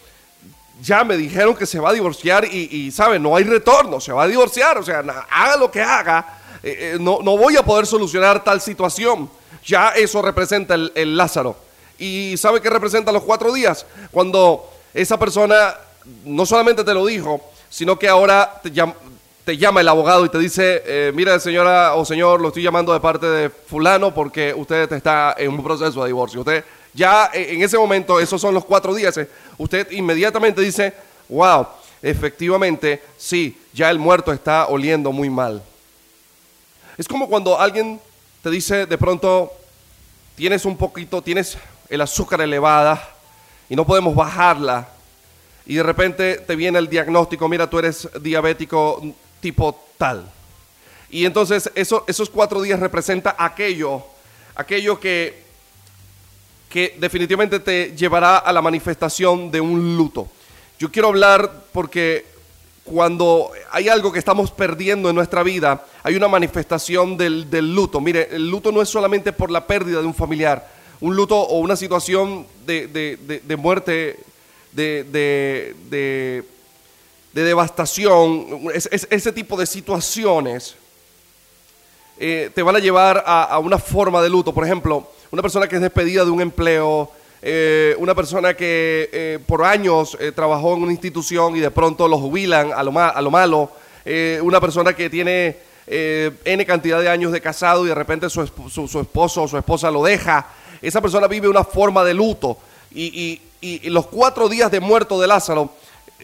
ya 0.81 1.03
me 1.03 1.17
dijeron 1.17 1.55
que 1.55 1.65
se 1.65 1.79
va 1.79 1.89
a 1.89 1.93
divorciar 1.93 2.45
y, 2.45 2.69
y 2.71 2.91
¿sabe? 2.91 3.19
No 3.19 3.35
hay 3.35 3.43
retorno, 3.43 3.99
se 3.99 4.11
va 4.11 4.23
a 4.23 4.27
divorciar, 4.27 4.77
o 4.77 4.83
sea, 4.83 4.99
haga 5.29 5.57
lo 5.57 5.69
que 5.69 5.81
haga, 5.81 6.39
eh, 6.63 6.93
eh, 6.93 6.97
no, 6.99 7.19
no, 7.21 7.37
voy 7.37 7.55
a 7.57 7.63
poder 7.63 7.85
solucionar 7.85 8.43
tal 8.43 8.61
situación. 8.61 9.29
Ya 9.65 9.89
eso 9.89 10.21
representa 10.21 10.75
el, 10.75 11.17
Lázaro. 11.17 11.55
¿Y 11.97 12.35
sabe 12.37 12.61
qué 12.61 12.69
representa 12.69 13.11
los 13.11 13.23
cuatro 13.23 13.51
días? 13.51 13.85
Cuando 14.11 14.69
esa 14.93 15.17
persona 15.19 15.75
no 16.25 16.45
solamente 16.45 16.83
te 16.83 16.93
lo 16.93 17.05
dijo, 17.05 17.41
sino 17.69 17.99
que 17.99 18.07
ahora 18.07 18.61
te 18.63 18.71
llama, 19.57 19.81
el 19.81 19.87
abogado 19.87 20.25
y 20.25 20.29
te 20.29 20.39
dice, 20.39 20.83
eh, 20.85 21.11
mira 21.13 21.39
señora 21.39 21.95
o 21.95 22.05
señor, 22.05 22.39
lo 22.39 22.47
estoy 22.49 22.63
llamando 22.63 22.93
de 22.93 22.99
parte 22.99 23.25
de 23.25 23.49
fulano 23.49 24.13
porque 24.13 24.53
usted 24.53 24.91
está 24.93 25.35
en 25.37 25.49
un 25.51 25.63
proceso 25.63 26.01
de 26.01 26.07
divorcio. 26.07 26.39
Usted 26.39 26.63
ya 26.93 27.29
en 27.33 27.61
ese 27.61 27.77
momento, 27.77 28.19
esos 28.19 28.41
son 28.41 28.53
los 28.53 28.65
cuatro 28.65 28.95
días, 28.95 29.15
eh, 29.17 29.29
usted 29.57 29.91
inmediatamente 29.91 30.61
dice, 30.61 30.93
wow, 31.27 31.67
efectivamente, 32.01 33.01
sí, 33.17 33.57
ya 33.73 33.89
el 33.89 33.99
muerto 33.99 34.31
está 34.31 34.67
oliendo 34.67 35.11
muy 35.11 35.29
mal. 35.29 35.61
Es 36.97 37.07
como 37.07 37.29
cuando 37.29 37.59
alguien 37.59 37.99
te 38.43 38.49
dice 38.49 38.85
de 38.85 38.97
pronto, 38.97 39.51
tienes 40.35 40.65
un 40.65 40.77
poquito, 40.77 41.21
tienes 41.21 41.57
el 41.89 42.01
azúcar 42.01 42.41
elevada 42.41 43.15
y 43.69 43.75
no 43.75 43.85
podemos 43.85 44.15
bajarla. 44.15 44.89
Y 45.65 45.75
de 45.75 45.83
repente 45.83 46.35
te 46.37 46.55
viene 46.55 46.79
el 46.79 46.89
diagnóstico, 46.89 47.47
mira, 47.47 47.69
tú 47.69 47.79
eres 47.79 48.09
diabético 48.21 49.03
tipo 49.39 49.87
tal. 49.97 50.29
Y 51.09 51.25
entonces 51.25 51.71
eso, 51.75 52.05
esos 52.07 52.29
cuatro 52.29 52.61
días 52.61 52.79
representa 52.79 53.35
aquello, 53.37 54.03
aquello 54.55 54.99
que 54.99 55.49
que 56.69 56.95
definitivamente 56.99 57.59
te 57.59 57.95
llevará 57.97 58.37
a 58.37 58.53
la 58.53 58.61
manifestación 58.61 59.49
de 59.49 59.59
un 59.59 59.97
luto. 59.97 60.29
Yo 60.77 60.91
quiero 60.91 61.09
hablar 61.09 61.51
porque 61.73 62.25
cuando 62.89 63.51
hay 63.71 63.87
algo 63.87 64.11
que 64.11 64.17
estamos 64.17 64.49
perdiendo 64.49 65.09
en 65.09 65.15
nuestra 65.15 65.43
vida, 65.43 65.85
hay 66.01 66.15
una 66.15 66.27
manifestación 66.27 67.15
del, 67.17 67.47
luto. 67.73 68.01
Mire, 68.01 68.29
el 68.31 68.49
luto 68.49 68.71
no 68.71 68.81
es 68.81 68.89
solamente 68.89 69.31
por 69.31 69.51
la 69.51 69.67
pérdida 69.67 70.01
de 70.01 70.07
un 70.07 70.13
familiar, 70.15 70.67
un 70.99 71.15
luto 71.15 71.37
o 71.37 71.59
una 71.59 71.75
situación 71.75 72.47
de, 72.65 73.57
muerte, 73.59 74.19
de, 74.73 76.43
devastación, 77.33 78.47
ese 78.73 79.31
tipo 79.31 79.55
de 79.55 79.67
situaciones 79.67 80.75
eh, 82.17 82.49
te 82.53 82.63
van 82.63 82.75
a 82.75 82.79
llevar 82.79 83.23
a, 83.25 83.59
una 83.59 83.77
forma 83.77 84.21
de 84.21 84.29
luto. 84.29 84.51
Por 84.51 84.65
ejemplo, 84.65 85.07
una 85.29 85.43
persona 85.43 85.67
que 85.67 85.75
es 85.75 85.81
despedida 85.81 86.25
de 86.25 86.31
un 86.31 86.41
empleo, 86.41 87.11
eh, 87.41 87.95
una 87.97 88.13
persona 88.15 88.53
que 88.53 89.09
eh, 89.11 89.39
por 89.45 89.63
años 89.63 90.17
trabajó 90.35 90.75
en 90.75 90.83
una 90.83 90.91
institución 90.91 91.55
y 91.55 91.59
de 91.59 91.71
pronto 91.71 92.07
lo 92.07 92.17
jubilan 92.17 92.71
a 92.73 92.83
lo, 92.83 92.97
a 92.99 93.21
lo 93.21 93.31
malo, 93.31 93.71
una 94.41 94.59
persona 94.59 94.93
que 94.93 95.09
tiene 95.09 95.57
N 95.85 96.65
cantidad 96.65 96.99
de 96.99 97.09
años 97.09 97.31
de 97.31 97.41
casado 97.41 97.85
y 97.85 97.89
de 97.89 97.95
repente 97.95 98.29
su, 98.29 98.41
esposo 98.41 99.43
o 99.43 99.47
su 99.47 99.57
esposa 99.57 99.91
lo 99.91 100.03
deja, 100.03 100.47
esa 100.81 101.01
persona 101.01 101.27
vive 101.27 101.47
una 101.47 101.63
forma 101.63 102.03
de 102.03 102.13
luto. 102.13 102.57
y 102.91 103.39
los 103.89 104.07
cuatro 104.07 104.49
días 104.49 104.71
de 104.71 104.79
muerto 104.79 105.21
de 105.21 105.27
Lázaro 105.27 105.71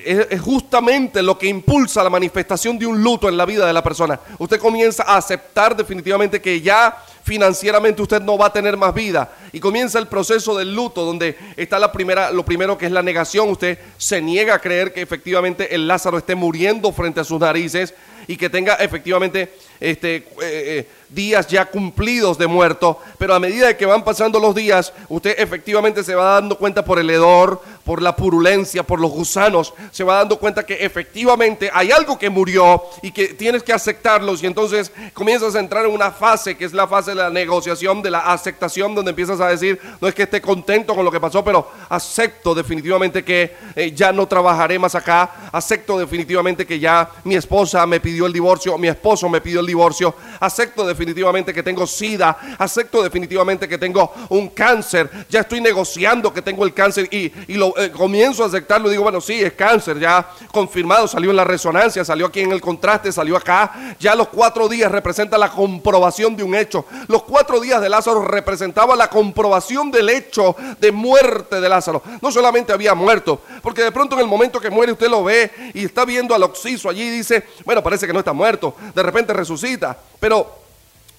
es, 0.04 0.42
justamente 0.42 1.22
lo 1.22 1.38
que 1.38 1.48
impulsa 1.48 2.04
la 2.04 2.10
manifestación 2.10 2.78
de 2.78 2.86
un 2.86 3.02
luto 3.02 3.30
en 3.30 3.38
la 3.38 3.46
vida 3.46 3.66
de 3.66 3.74
la 3.74 3.84
persona. 3.84 4.20
Usted 4.38 4.60
comienza 4.60 5.04
a 5.04 5.18
aceptar 5.18 5.76
definitivamente 5.76 6.42
que 6.42 6.62
ya 6.62 6.98
financieramente 7.26 8.04
usted 8.04 8.22
no 8.22 8.38
va 8.38 8.46
a 8.46 8.54
tener 8.54 8.78
más 8.78 8.94
vida. 8.94 9.34
Y 9.52 9.60
comienza 9.60 9.98
el 9.98 10.08
proceso 10.08 10.56
del 10.56 10.76
luto 10.76 11.04
donde 11.04 11.36
está 11.58 11.80
la 11.80 11.92
primera 11.92 12.30
lo 12.30 12.46
primero 12.46 12.78
que 12.78 12.86
es 12.86 12.92
la 12.92 13.02
negación, 13.02 13.50
usted 13.50 13.80
se 13.98 14.22
niega 14.22 14.54
a 14.54 14.60
creer 14.60 14.94
que 14.94 15.02
efectivamente 15.02 15.74
el 15.74 15.88
Lázaro 15.88 16.20
esté 16.20 16.36
muriendo 16.36 16.92
frente 16.92 17.20
a 17.20 17.24
sus 17.24 17.40
narices 17.40 17.96
y 18.28 18.38
que 18.38 18.50
tenga 18.50 18.76
efectivamente 18.76 19.54
este, 19.80 20.16
eh, 20.16 20.24
eh, 20.42 20.88
días 21.10 21.48
ya 21.48 21.66
cumplidos 21.66 22.38
de 22.38 22.48
muerto, 22.48 23.00
pero 23.18 23.34
a 23.34 23.40
medida 23.40 23.76
que 23.76 23.86
van 23.86 24.04
pasando 24.04 24.40
los 24.40 24.54
días, 24.54 24.94
usted 25.10 25.36
efectivamente 25.38 26.04
se 26.04 26.16
va 26.16 26.36
dando 26.36 26.58
cuenta 26.58 26.86
por 26.86 27.00
el 27.00 27.10
hedor, 27.10 27.62
por 27.86 28.02
la 28.02 28.16
purulencia, 28.16 28.84
por 28.84 29.00
los 29.00 29.12
gusanos, 29.12 29.74
se 29.92 30.04
va 30.04 30.16
dando 30.16 30.38
cuenta 30.38 30.66
que 30.66 30.74
efectivamente 30.84 31.70
hay 31.72 31.92
algo 31.92 32.18
que 32.18 32.30
murió 32.30 32.82
y 33.02 33.12
que 33.12 33.30
tienes 33.30 33.64
que 33.64 33.72
aceptarlos. 33.72 34.44
Y 34.44 34.48
entonces 34.48 34.92
comienzas 35.14 35.56
a 35.56 35.60
entrar 35.60 35.86
en 35.86 35.92
una 35.92 36.12
fase 36.12 36.58
que 36.58 36.66
es 36.66 36.74
la 36.74 36.88
fase 36.88 37.12
de 37.12 37.18
la 37.18 37.30
negociación, 37.30 38.02
de 38.02 38.12
la 38.12 38.20
aceptación, 38.20 38.96
donde 38.96 39.12
empiezas 39.12 39.40
a 39.40 39.48
decir, 39.48 39.80
no 40.02 40.08
es 40.08 40.16
que 40.16 40.24
esté 40.24 40.42
contento 40.42 40.96
con 40.96 41.06
lo 41.06 41.12
que 41.12 41.20
pasó, 41.20 41.44
pero 41.44 41.70
acepto 41.88 42.56
definitivamente 42.56 43.24
que 43.24 43.56
eh, 43.76 43.92
ya 43.92 44.12
no 44.12 44.28
trabajaré 44.28 44.80
más 44.80 44.96
acá, 44.96 45.50
acepto 45.52 46.00
definitivamente 46.00 46.66
que 46.66 46.80
ya 46.80 47.10
mi 47.24 47.36
esposa 47.36 47.86
me 47.86 48.00
pidió 48.00 48.26
el 48.26 48.34
divorcio, 48.34 48.78
mi 48.80 48.88
esposo 48.88 49.30
me 49.30 49.42
pidió 49.42 49.60
el 49.60 49.68
divorcio, 49.68 50.16
acepto 50.40 50.86
definitivamente 50.88 51.54
que 51.54 51.62
tengo 51.62 51.86
sida, 51.86 52.56
acepto 52.58 53.04
definitivamente 53.04 53.68
que 53.68 53.78
tengo 53.78 54.12
un 54.30 54.50
cáncer, 54.50 55.10
ya 55.30 55.42
estoy 55.42 55.62
negociando 55.62 56.34
que 56.34 56.42
tengo 56.42 56.66
el 56.66 56.74
cáncer 56.74 57.08
y, 57.12 57.32
lo 57.56 57.75
eh, 57.78 57.92
comienzo 57.92 58.44
a 58.44 58.48
aceptarlo 58.48 58.90
digo, 58.90 59.04
bueno, 59.04 59.20
sí, 59.22 59.40
es 59.42 59.54
cáncer, 59.54 60.00
ya 60.00 60.30
confirmado, 60.52 61.08
salió 61.08 61.30
en 61.30 61.36
la 61.36 61.44
resonancia, 61.44 62.06
salió 62.06 62.28
aquí 62.28 62.42
en 62.42 62.52
el 62.52 62.62
contraste, 62.62 63.12
salió 63.12 63.36
acá, 63.36 63.96
ya 64.00 64.16
los 64.16 64.30
cuatro 64.30 64.68
días 64.68 64.92
representa 64.92 65.38
la 65.38 65.50
comprobación 65.50 66.36
de 66.36 66.44
un 66.44 66.56
hecho, 66.56 66.86
los 67.08 67.24
cuatro 67.24 67.60
días 67.60 67.82
de 67.82 67.90
Lázaro 67.90 68.24
representaba 68.24 68.96
la 68.96 69.10
comprobación 69.10 69.92
del 69.92 70.10
hecho 70.10 70.56
de 70.80 70.92
muerte 70.92 71.60
de 71.60 71.70
Lázaro, 71.70 72.02
no 72.22 72.32
solamente 72.32 72.74
había 72.74 72.96
muerto, 72.96 73.42
porque 73.62 73.84
de 73.84 73.92
pronto 73.92 74.16
en 74.16 74.22
el 74.22 74.28
momento 74.28 74.60
que 74.60 74.70
muere 74.70 74.92
usted 74.92 75.10
lo 75.10 75.24
ve 75.24 75.52
y 75.74 75.86
está 75.86 76.06
viendo 76.06 76.34
al 76.34 76.44
oxiso 76.44 76.90
allí 76.90 77.04
y 77.04 77.10
dice, 77.10 77.46
bueno, 77.66 77.84
parece 77.84 78.08
que 78.08 78.14
no 78.14 78.20
está 78.20 78.34
muerto, 78.34 78.76
de 78.94 79.04
repente 79.04 79.34
resucita, 79.34 79.98
pero 80.20 80.66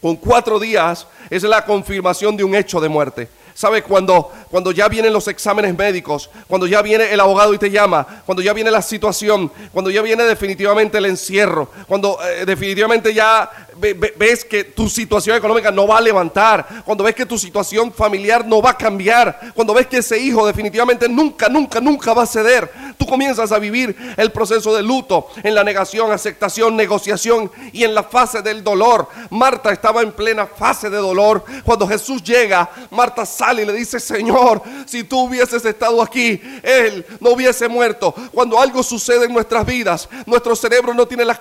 con 0.01 0.17
cuatro 0.17 0.59
días 0.59 1.07
es 1.31 1.43
la 1.43 1.65
confirmación 1.65 2.37
de 2.37 2.45
un 2.45 2.55
hecho 2.55 2.81
de 2.81 2.89
muerte. 2.89 3.29
¿Sabe? 3.57 3.83
Cuando, 3.83 4.31
cuando 4.51 4.71
ya 4.71 4.87
vienen 4.87 5.15
los 5.15 5.29
exámenes 5.29 5.75
médicos, 5.75 6.29
cuando 6.47 6.67
ya 6.67 6.83
viene 6.83 7.11
el 7.11 7.19
abogado 7.19 7.55
y 7.55 7.59
te 7.59 7.71
llama, 7.71 8.07
cuando 8.27 8.43
ya 8.43 8.53
viene 8.53 8.71
la 8.71 8.83
situación, 8.83 9.51
cuando 9.73 9.91
ya 9.91 10.03
viene 10.03 10.25
definitivamente 10.25 10.99
el 10.99 11.07
encierro, 11.07 11.71
cuando 11.89 12.19
eh, 12.23 12.45
definitivamente 12.45 13.15
ya 13.15 13.51
ves 13.79 14.45
que 14.45 14.65
tu 14.65 14.89
situación 14.89 15.37
económica 15.37 15.71
no 15.71 15.87
va 15.87 15.99
a 15.99 16.01
levantar, 16.01 16.83
cuando 16.85 17.05
ves 17.05 17.15
que 17.15 17.27
tu 17.27 17.39
situación 17.39 17.93
familiar 17.93 18.47
no 18.47 18.61
va 18.63 18.71
a 18.71 18.77
cambiar, 18.77 19.53
cuando 19.55 19.75
ves 19.75 19.87
que 19.87 19.99
ese 19.99 20.19
hijo 20.19 20.47
definitivamente 20.47 21.09
nunca, 21.09 21.49
nunca, 21.49 21.81
nunca 21.81 22.15
va 22.15 22.23
a 22.23 22.27
ceder, 22.27 22.71
tú 22.99 23.07
comienzas 23.07 23.53
a 23.53 23.59
vivir 23.59 23.97
el 24.17 24.33
proceso 24.33 24.75
de 24.75 24.83
luto, 24.83 25.29
en 25.43 25.55
la 25.55 25.65
negación, 25.65 26.11
aceptación, 26.13 26.77
negociación 26.77 27.51
y 27.73 27.85
en 27.85 27.95
la 27.95 28.03
fase 28.03 28.43
del 28.43 28.63
dolor. 28.63 29.09
Marta 29.31 29.73
estaba 29.73 30.03
en 30.03 30.13
plena 30.13 30.47
fase 30.47 30.91
de 30.91 30.97
dolor. 30.97 31.45
Cuando 31.65 31.87
Jesús 31.87 32.23
llega, 32.23 32.71
Marta 32.91 33.27
sale 33.27 33.63
y 33.63 33.67
le 33.67 33.73
dice, 33.73 34.01
Señor, 34.01 34.63
si 34.87 35.05
tú 35.05 35.21
hubieses 35.21 35.65
estado 35.65 36.03
aquí, 36.03 36.41
Él 36.63 37.05
no 37.21 37.31
hubiese 37.31 37.69
muerto. 37.69 38.15
Cuando 38.33 38.61
algo 38.61 38.83
sucede 38.83 39.27
en 39.27 39.33
nuestras 39.33 39.65
vidas, 39.67 40.09
nuestro 40.27 40.57
cerebro 40.57 40.95
no 40.95 41.07
tiene 41.07 41.25
la, 41.25 41.39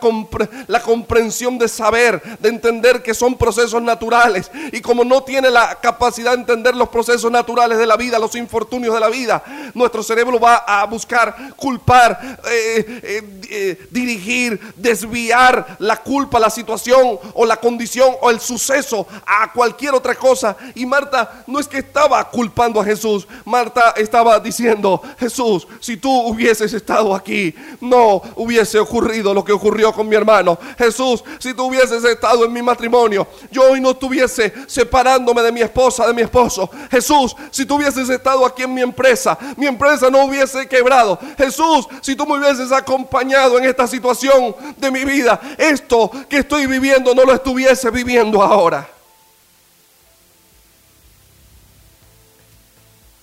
la 0.67 0.81
comprensión 0.81 1.57
de 1.57 1.67
saber, 1.67 2.21
de 2.39 2.49
entender 2.49 3.01
que 3.03 3.13
son 3.13 3.37
procesos 3.37 3.81
naturales. 3.81 4.51
Y 4.71 4.81
como 4.81 5.03
no 5.03 5.23
tiene 5.23 5.49
la 5.49 5.75
capacidad 5.75 6.31
de 6.31 6.39
entender 6.39 6.75
los 6.75 6.89
procesos 6.89 7.31
naturales 7.31 7.77
de 7.77 7.85
la 7.85 7.97
vida, 7.97 8.19
los 8.19 8.35
infortunios 8.35 8.93
de 8.93 8.99
la 8.99 9.09
vida, 9.09 9.43
nuestro 9.73 10.03
cerebro 10.03 10.39
va 10.39 10.57
a 10.57 10.85
buscar 10.85 11.55
culpar, 11.55 12.39
eh, 12.49 13.01
eh, 13.03 13.41
eh, 13.49 13.87
dirigir, 13.89 14.59
desviar 14.75 15.77
la 15.79 15.97
culpa, 15.97 16.39
la 16.39 16.49
situación 16.49 17.19
o 17.33 17.45
la 17.45 17.57
condición 17.57 18.15
o 18.21 18.29
el 18.29 18.39
suceso 18.39 19.07
a 19.25 19.51
cualquier 19.51 19.93
otra 19.93 20.15
cosa. 20.15 20.55
Y 20.75 20.85
Marta 20.85 21.43
no 21.47 21.59
es 21.59 21.67
que 21.67 21.79
estaba 21.79 22.29
culpando 22.29 22.79
a 22.79 22.85
Jesús. 22.85 23.27
Marta 23.45 23.93
estaba 23.97 24.39
diciendo, 24.39 25.01
Jesús, 25.19 25.67
si 25.79 25.97
tú 25.97 26.11
hubieses 26.27 26.73
estado 26.73 27.15
aquí, 27.15 27.53
no 27.81 28.21
hubiese 28.35 28.79
ocurrido 28.79 29.33
lo 29.33 29.43
que 29.43 29.51
ocurrió 29.51 29.93
con 29.93 30.07
mi 30.07 30.15
hermano. 30.15 30.57
Jesús, 30.77 31.23
si 31.39 31.53
tú 31.53 31.65
hubieses 31.65 32.03
estado 32.15 32.43
en 32.45 32.51
mi 32.51 32.61
matrimonio, 32.61 33.27
yo 33.51 33.69
hoy 33.69 33.79
no 33.79 33.91
estuviese 33.91 34.53
separándome 34.67 35.41
de 35.41 35.51
mi 35.51 35.61
esposa, 35.61 36.07
de 36.07 36.13
mi 36.13 36.23
esposo. 36.23 36.69
Jesús, 36.89 37.35
si 37.51 37.65
tú 37.65 37.75
hubieses 37.75 38.09
estado 38.09 38.45
aquí 38.45 38.63
en 38.63 38.73
mi 38.73 38.81
empresa, 38.81 39.37
mi 39.55 39.67
empresa 39.67 40.09
no 40.09 40.25
hubiese 40.25 40.67
quebrado. 40.67 41.19
Jesús, 41.37 41.87
si 42.01 42.15
tú 42.15 42.25
me 42.25 42.37
hubieses 42.37 42.71
acompañado 42.71 43.57
en 43.57 43.65
esta 43.65 43.87
situación 43.87 44.55
de 44.77 44.91
mi 44.91 45.05
vida, 45.05 45.39
esto 45.57 46.11
que 46.27 46.37
estoy 46.37 46.65
viviendo 46.65 47.13
no 47.13 47.23
lo 47.23 47.33
estuviese 47.33 47.89
viviendo 47.91 48.41
ahora. 48.41 48.89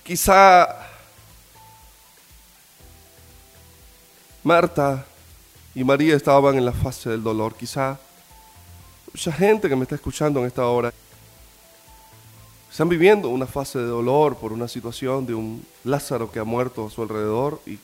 Quizá 0.03 0.67
Marta 4.43 5.05
y 5.73 5.83
María 5.83 6.15
estaban 6.15 6.57
en 6.57 6.65
la 6.65 6.73
fase 6.73 7.09
del 7.09 7.23
dolor. 7.23 7.55
Quizá 7.55 7.97
mucha 9.13 9.31
gente 9.31 9.69
que 9.69 9.75
me 9.75 9.83
está 9.83 9.95
escuchando 9.95 10.39
en 10.39 10.47
esta 10.47 10.65
hora 10.65 10.91
están 12.69 12.89
viviendo 12.89 13.29
una 13.29 13.45
fase 13.45 13.77
de 13.77 13.85
dolor 13.85 14.35
por 14.35 14.51
una 14.51 14.67
situación 14.67 15.27
de 15.27 15.35
un 15.35 15.63
Lázaro 15.83 16.31
que 16.31 16.39
ha 16.39 16.43
muerto 16.43 16.87
a 16.87 16.89
su 16.89 17.03
alrededor 17.03 17.61
y 17.67 17.77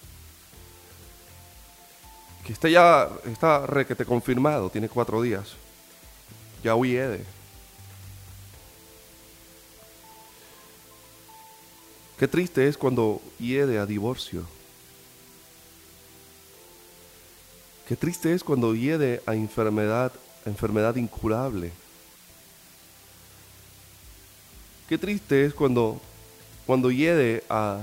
que 2.43 2.53
está 2.53 2.67
ya 2.67 3.07
está 3.31 3.67
requete 3.67 4.03
confirmado, 4.03 4.71
tiene 4.71 4.89
cuatro 4.89 5.21
días. 5.21 5.49
Ya 6.63 6.75
huye 6.75 7.23
Qué 12.17 12.27
triste 12.27 12.67
es 12.67 12.75
cuando 12.75 13.21
hiede 13.37 13.77
a 13.77 13.85
divorcio. 13.85 14.43
Qué 17.87 17.95
triste 17.95 18.33
es 18.33 18.43
cuando 18.43 18.73
hiede 18.73 19.21
a 19.27 19.35
enfermedad, 19.35 20.11
enfermedad 20.45 20.95
incurable. 20.95 21.71
Qué 24.87 24.97
triste 24.97 25.45
es 25.45 25.53
cuando, 25.53 26.01
cuando 26.65 26.89
a 27.49 27.81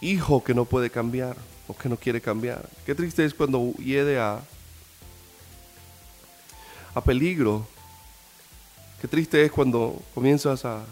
hijo 0.00 0.44
que 0.44 0.54
no 0.54 0.64
puede 0.64 0.90
cambiar 0.90 1.36
o 1.66 1.76
que 1.76 1.88
no 1.88 1.96
quiere 1.96 2.20
cambiar. 2.20 2.68
Qué 2.84 2.94
triste 2.94 3.24
es 3.24 3.34
cuando 3.34 3.72
hiede 3.74 4.18
a, 4.18 4.40
a 6.94 7.00
peligro. 7.00 7.66
Qué 9.00 9.08
triste 9.08 9.44
es 9.44 9.52
cuando 9.52 10.02
comienzas 10.14 10.64
a 10.64 10.84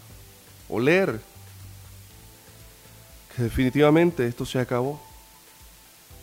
oler 0.69 1.21
que 3.35 3.43
definitivamente 3.43 4.27
esto 4.27 4.47
se 4.47 4.59
acabó, 4.59 4.99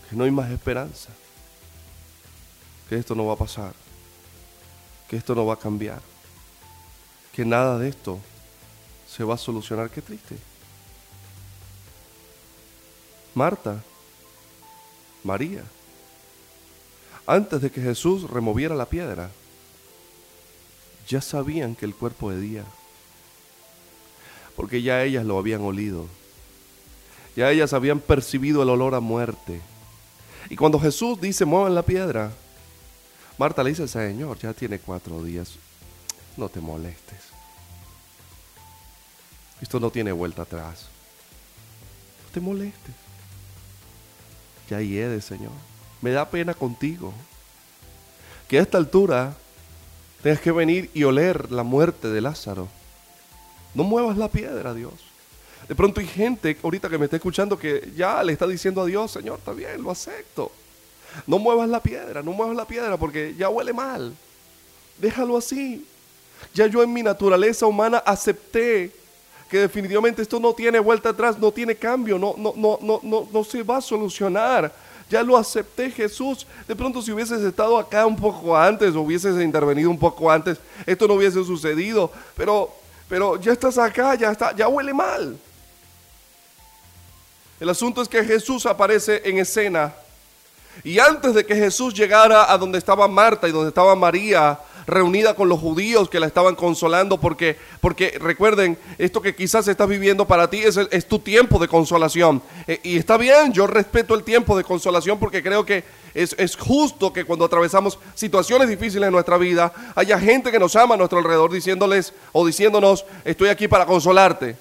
que 0.09 0.15
no 0.15 0.23
hay 0.23 0.31
más 0.31 0.49
esperanza, 0.49 1.09
que 2.89 2.95
esto 2.95 3.13
no 3.13 3.27
va 3.27 3.33
a 3.33 3.37
pasar, 3.37 3.73
que 5.13 5.17
esto 5.17 5.35
no 5.35 5.45
va 5.45 5.53
a 5.53 5.59
cambiar, 5.59 6.01
que 7.31 7.45
nada 7.45 7.77
de 7.77 7.87
esto 7.87 8.19
se 9.07 9.23
va 9.23 9.35
a 9.35 9.37
solucionar. 9.37 9.91
Qué 9.91 10.01
triste. 10.01 10.35
Marta, 13.35 13.79
María, 15.23 15.63
antes 17.27 17.61
de 17.61 17.69
que 17.69 17.79
Jesús 17.79 18.27
removiera 18.27 18.73
la 18.73 18.87
piedra, 18.87 19.29
ya 21.07 21.21
sabían 21.21 21.75
que 21.75 21.85
el 21.85 21.93
cuerpo 21.93 22.31
de 22.31 22.39
día, 22.39 22.65
porque 24.55 24.81
ya 24.81 25.03
ellas 25.03 25.27
lo 25.27 25.37
habían 25.37 25.61
olido 25.61 26.07
ya 27.35 27.51
ellas 27.51 27.73
habían 27.73 27.99
percibido 27.99 28.63
el 28.63 28.69
olor 28.69 28.95
a 28.95 28.99
muerte. 28.99 29.61
Y 30.49 30.55
cuando 30.55 30.79
Jesús 30.79 31.21
dice, 31.21 31.45
muevan 31.45 31.75
la 31.75 31.83
piedra, 31.83 32.31
Marta 33.37 33.63
le 33.63 33.71
dice, 33.71 33.87
Señor, 33.87 34.37
ya 34.37 34.53
tiene 34.53 34.79
cuatro 34.79 35.23
días. 35.23 35.53
no 36.37 36.49
te 36.49 36.59
molestes. 36.59 37.19
Esto 39.61 39.79
no 39.79 39.89
tiene 39.89 40.11
vuelta 40.11 40.43
atrás. 40.43 40.87
No 42.25 42.31
te 42.33 42.39
molestes. 42.39 42.95
Ya 44.69 44.81
hiede, 44.81 45.21
Señor. 45.21 45.51
Me 46.01 46.11
da 46.11 46.29
pena 46.29 46.53
contigo. 46.53 47.13
Que 48.47 48.59
a 48.59 48.61
esta 48.61 48.77
altura 48.77 49.35
tengas 50.21 50.41
que 50.41 50.51
venir 50.51 50.91
y 50.93 51.03
oler 51.03 51.51
la 51.51 51.63
muerte 51.63 52.09
de 52.09 52.21
Lázaro. 52.21 52.67
No 53.73 53.83
muevas 53.83 54.17
la 54.17 54.27
piedra, 54.27 54.73
Dios. 54.73 54.93
De 55.67 55.75
pronto 55.75 56.01
hay 56.01 56.07
gente 56.07 56.57
ahorita 56.61 56.89
que 56.89 56.97
me 56.97 57.05
está 57.05 57.15
escuchando 57.15 57.57
que 57.57 57.91
ya 57.95 58.21
le 58.23 58.33
está 58.33 58.45
diciendo 58.45 58.81
a 58.81 58.85
Dios, 58.85 59.11
Señor, 59.11 59.39
está 59.39 59.53
bien, 59.53 59.81
lo 59.81 59.91
acepto. 59.91 60.51
No 61.27 61.39
muevas 61.39 61.69
la 61.69 61.81
piedra, 61.81 62.21
no 62.21 62.31
muevas 62.31 62.55
la 62.55 62.65
piedra 62.65 62.97
porque 62.97 63.35
ya 63.37 63.49
huele 63.49 63.73
mal. 63.73 64.13
Déjalo 64.97 65.37
así. 65.37 65.85
Ya 66.53 66.67
yo 66.67 66.83
en 66.83 66.91
mi 66.91 67.03
naturaleza 67.03 67.65
humana 67.65 68.03
acepté 68.05 68.91
que 69.49 69.59
definitivamente 69.59 70.21
esto 70.21 70.39
no 70.39 70.53
tiene 70.53 70.79
vuelta 70.79 71.09
atrás, 71.09 71.37
no 71.37 71.51
tiene 71.51 71.75
cambio, 71.75 72.17
no, 72.17 72.33
no, 72.37 72.53
no, 72.55 72.79
no, 72.81 72.99
no, 73.03 73.27
no 73.31 73.43
se 73.43 73.61
va 73.61 73.77
a 73.77 73.81
solucionar. 73.81 74.73
Ya 75.09 75.21
lo 75.21 75.37
acepté, 75.37 75.91
Jesús. 75.91 76.47
De 76.67 76.75
pronto 76.75 77.01
si 77.01 77.11
hubieses 77.11 77.41
estado 77.41 77.77
acá 77.77 78.05
un 78.05 78.15
poco 78.15 78.57
antes, 78.57 78.95
o 78.95 79.01
hubieses 79.01 79.39
intervenido 79.41 79.89
un 79.89 79.99
poco 79.99 80.31
antes, 80.31 80.57
esto 80.85 81.07
no 81.07 81.13
hubiese 81.13 81.43
sucedido. 81.43 82.11
Pero, 82.35 82.73
pero 83.07 83.39
ya 83.39 83.51
estás 83.51 83.77
acá, 83.77 84.15
ya 84.15 84.31
está, 84.31 84.55
ya 84.55 84.67
huele 84.67 84.93
mal. 84.93 85.37
El 87.59 87.69
asunto 87.69 88.01
es 88.01 88.09
que 88.09 88.23
Jesús 88.23 88.65
aparece 88.65 89.21
en 89.23 89.37
escena. 89.37 89.93
Y 90.83 90.99
antes 90.99 91.33
de 91.33 91.45
que 91.45 91.55
Jesús 91.55 91.93
llegara 91.93 92.51
a 92.51 92.57
donde 92.57 92.77
estaba 92.77 93.07
Marta 93.07 93.47
y 93.47 93.51
donde 93.51 93.69
estaba 93.69 93.95
María, 93.95 94.59
reunida 94.85 95.35
con 95.35 95.49
los 95.49 95.59
judíos 95.59 96.09
que 96.09 96.19
la 96.19 96.27
estaban 96.27 96.55
consolando, 96.55 97.19
porque, 97.19 97.57
porque 97.81 98.17
recuerden, 98.19 98.77
esto 98.97 99.21
que 99.21 99.35
quizás 99.35 99.67
estás 99.67 99.87
viviendo 99.87 100.25
para 100.25 100.49
ti 100.49 100.59
es, 100.59 100.77
es 100.77 101.07
tu 101.07 101.19
tiempo 101.19 101.59
de 101.59 101.67
consolación. 101.67 102.41
Eh, 102.67 102.79
y 102.83 102.97
está 102.97 103.17
bien, 103.17 103.53
yo 103.53 103.67
respeto 103.67 104.15
el 104.15 104.23
tiempo 104.23 104.57
de 104.57 104.63
consolación 104.63 105.19
porque 105.19 105.43
creo 105.43 105.65
que 105.65 105.83
es, 106.13 106.35
es, 106.37 106.55
justo 106.55 107.11
que 107.11 107.25
cuando 107.25 107.45
atravesamos 107.45 107.97
situaciones 108.13 108.69
difíciles 108.69 109.07
en 109.07 109.13
nuestra 109.13 109.37
vida, 109.37 109.73
haya 109.95 110.19
gente 110.19 110.51
que 110.51 110.59
nos 110.59 110.75
ama 110.75 110.95
a 110.95 110.97
nuestro 110.97 111.19
alrededor 111.19 111.51
diciéndoles 111.51 112.13
o 112.31 112.45
diciéndonos, 112.45 113.05
estoy 113.25 113.49
aquí 113.49 113.67
para 113.67 113.85
consolarte. 113.85 114.57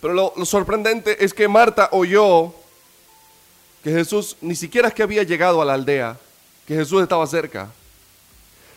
Pero 0.00 0.14
lo, 0.14 0.32
lo 0.36 0.44
sorprendente 0.44 1.24
es 1.24 1.34
que 1.34 1.48
Marta 1.48 1.88
oyó 1.92 2.54
que 3.82 3.90
Jesús 3.90 4.36
ni 4.40 4.54
siquiera 4.54 4.88
es 4.88 4.94
que 4.94 5.02
había 5.02 5.22
llegado 5.22 5.62
a 5.62 5.64
la 5.64 5.74
aldea, 5.74 6.16
que 6.66 6.74
Jesús 6.74 7.02
estaba 7.02 7.26
cerca. 7.26 7.70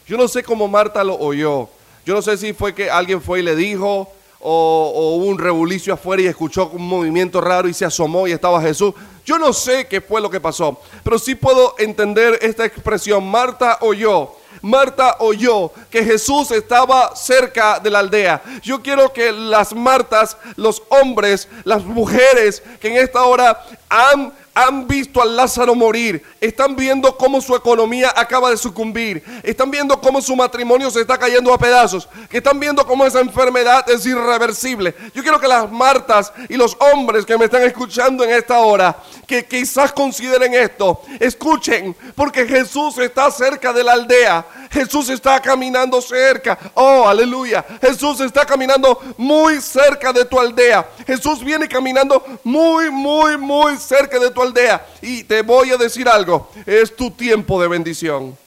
Yo 0.07 0.17
no 0.17 0.27
sé 0.27 0.43
cómo 0.43 0.67
Marta 0.67 1.03
lo 1.03 1.17
oyó. 1.17 1.69
Yo 2.05 2.15
no 2.15 2.21
sé 2.21 2.37
si 2.37 2.53
fue 2.53 2.73
que 2.73 2.89
alguien 2.89 3.21
fue 3.21 3.39
y 3.39 3.43
le 3.43 3.55
dijo, 3.55 4.11
o, 4.39 5.13
hubo 5.15 5.25
un 5.25 5.37
rebulicio 5.37 5.93
afuera 5.93 6.23
y 6.23 6.27
escuchó 6.27 6.69
un 6.73 6.87
movimiento 6.87 7.39
raro 7.41 7.67
y 7.67 7.73
se 7.73 7.85
asomó 7.85 8.27
y 8.27 8.31
estaba 8.31 8.61
Jesús. 8.61 8.93
Yo 9.25 9.37
no 9.37 9.53
sé 9.53 9.87
qué 9.87 10.01
fue 10.01 10.19
lo 10.19 10.29
que 10.29 10.39
pasó, 10.39 10.79
pero 11.03 11.19
sí 11.19 11.35
puedo 11.35 11.75
entender 11.77 12.39
esta 12.41 12.65
expresión. 12.65 13.23
Marta 13.29 13.77
oyó. 13.81 14.31
Marta 14.61 15.17
oyó 15.19 15.71
que 15.89 16.03
Jesús 16.03 16.51
estaba 16.51 17.15
cerca 17.15 17.79
de 17.79 17.89
la 17.89 17.99
aldea. 17.99 18.41
Yo 18.61 18.81
quiero 18.81 19.11
que 19.13 19.31
las 19.31 19.73
Martas, 19.73 20.37
los 20.55 20.83
hombres, 20.89 21.47
las 21.63 21.83
mujeres 21.83 22.61
que 22.79 22.89
en 22.89 22.97
esta 22.97 23.23
hora 23.23 23.63
han 23.89 24.33
han 24.53 24.87
visto 24.87 25.21
a 25.21 25.25
Lázaro 25.25 25.75
morir, 25.75 26.23
están 26.41 26.75
viendo 26.75 27.15
cómo 27.17 27.39
su 27.41 27.55
economía 27.55 28.13
acaba 28.15 28.49
de 28.49 28.57
sucumbir, 28.57 29.23
están 29.43 29.71
viendo 29.71 29.99
cómo 30.01 30.21
su 30.21 30.35
matrimonio 30.35 30.91
se 30.91 31.01
está 31.01 31.17
cayendo 31.17 31.53
a 31.53 31.57
pedazos, 31.57 32.07
que 32.29 32.37
están 32.37 32.59
viendo 32.59 32.85
cómo 32.85 33.05
esa 33.05 33.21
enfermedad 33.21 33.89
es 33.89 34.05
irreversible. 34.05 34.93
Yo 35.13 35.21
quiero 35.21 35.39
que 35.39 35.47
las 35.47 35.71
Martas 35.71 36.33
y 36.49 36.57
los 36.57 36.75
hombres 36.79 37.25
que 37.25 37.37
me 37.37 37.45
están 37.45 37.63
escuchando 37.63 38.23
en 38.23 38.31
esta 38.31 38.59
hora, 38.59 38.97
que 39.25 39.45
quizás 39.45 39.93
consideren 39.93 40.53
esto, 40.53 41.01
escuchen, 41.19 41.95
porque 42.15 42.45
Jesús 42.45 42.97
está 42.97 43.31
cerca 43.31 43.71
de 43.71 43.83
la 43.83 43.93
aldea, 43.93 44.45
Jesús 44.71 45.09
está 45.09 45.39
caminando 45.41 46.01
cerca, 46.01 46.57
oh, 46.75 47.07
aleluya, 47.07 47.65
Jesús 47.81 48.21
está 48.21 48.45
caminando 48.45 48.99
muy 49.17 49.59
cerca 49.59 50.13
de 50.13 50.23
tu 50.23 50.39
aldea, 50.39 50.89
Jesús 51.05 51.43
viene 51.43 51.67
caminando 51.67 52.23
muy, 52.43 52.89
muy, 52.89 53.37
muy 53.37 53.77
cerca 53.77 54.17
de 54.17 54.31
tu 54.31 54.41
aldea. 54.41 54.85
Y 55.01 55.23
te 55.25 55.41
voy 55.41 55.71
a 55.71 55.77
decir 55.77 56.07
algo, 56.07 56.49
es 56.65 56.95
tu 56.95 57.11
tiempo 57.11 57.61
de 57.61 57.67
bendición. 57.67 58.37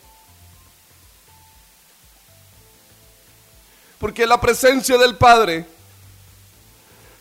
Porque 3.99 4.27
la 4.27 4.41
presencia 4.41 4.97
del 4.97 5.17
Padre 5.17 5.67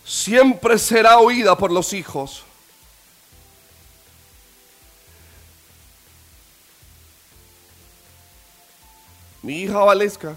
siempre 0.06 0.78
será 0.78 1.20
oída 1.20 1.58
por 1.58 1.72
los 1.72 1.94
hijos. 1.94 2.44
Mi 9.44 9.62
hija 9.62 9.78
Valesca, 9.78 10.36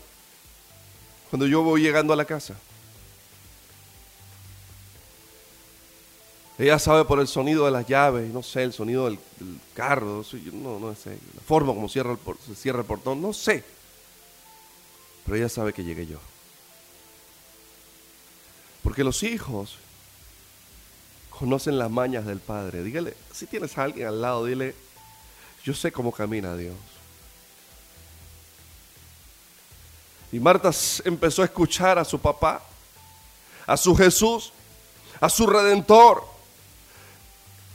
cuando 1.30 1.46
yo 1.46 1.62
voy 1.62 1.80
llegando 1.80 2.12
a 2.12 2.16
la 2.16 2.24
casa, 2.24 2.56
Ella 6.58 6.78
sabe 6.78 7.04
por 7.04 7.20
el 7.20 7.28
sonido 7.28 7.66
de 7.66 7.70
las 7.70 7.86
llaves, 7.86 8.32
no 8.32 8.42
sé, 8.42 8.62
el 8.62 8.72
sonido 8.72 9.04
del, 9.04 9.18
carro, 9.74 10.24
no, 10.52 10.78
no 10.78 10.94
sé, 10.94 11.10
la 11.34 11.42
forma 11.42 11.74
como 11.74 11.86
cierra 11.88 12.12
el, 12.12 12.18
se 12.46 12.54
cierra 12.54 12.80
el 12.80 12.86
portón, 12.86 13.20
no 13.20 13.34
sé. 13.34 13.62
Pero 15.24 15.36
ella 15.36 15.50
sabe 15.50 15.74
que 15.74 15.84
llegué 15.84 16.06
yo. 16.06 16.18
Porque 18.82 19.04
los 19.04 19.22
hijos 19.22 19.76
conocen 21.28 21.78
las 21.78 21.90
mañas 21.90 22.24
del 22.24 22.38
Padre. 22.38 22.82
Dígale, 22.82 23.14
si 23.34 23.46
tienes 23.46 23.76
a 23.76 23.82
alguien 23.82 24.06
al 24.06 24.22
lado, 24.22 24.46
dile, 24.46 24.74
yo 25.62 25.74
sé 25.74 25.92
cómo 25.92 26.10
camina 26.10 26.56
Dios. 26.56 26.76
Y 30.32 30.40
Marta 30.40 30.70
empezó 31.04 31.42
a 31.42 31.46
escuchar 31.46 31.98
a 31.98 32.04
su 32.04 32.18
papá, 32.18 32.62
a 33.66 33.76
su 33.76 33.94
Jesús, 33.94 34.52
a 35.20 35.28
su 35.28 35.46
Redentor. 35.46 36.24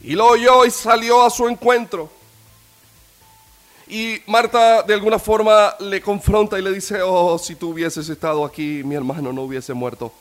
Y 0.02 0.14
lo 0.14 0.28
oyó 0.28 0.66
y 0.66 0.72
salió 0.72 1.24
a 1.24 1.30
su 1.30 1.48
encuentro. 1.48 2.10
Y 3.88 4.22
Marta 4.26 4.84
de 4.84 4.94
alguna 4.94 5.20
forma 5.20 5.76
le 5.80 6.02
confronta 6.02 6.58
y 6.58 6.62
le 6.62 6.72
dice, 6.72 7.02
oh, 7.02 7.38
si 7.38 7.56
tú 7.56 7.72
hubieses 7.72 8.08
estado 8.08 8.46
aquí, 8.46 8.84
mi 8.84 8.96
hermano 8.96 9.34
no 9.34 9.44
hubiese 9.44 9.74
muerto. 9.74 10.12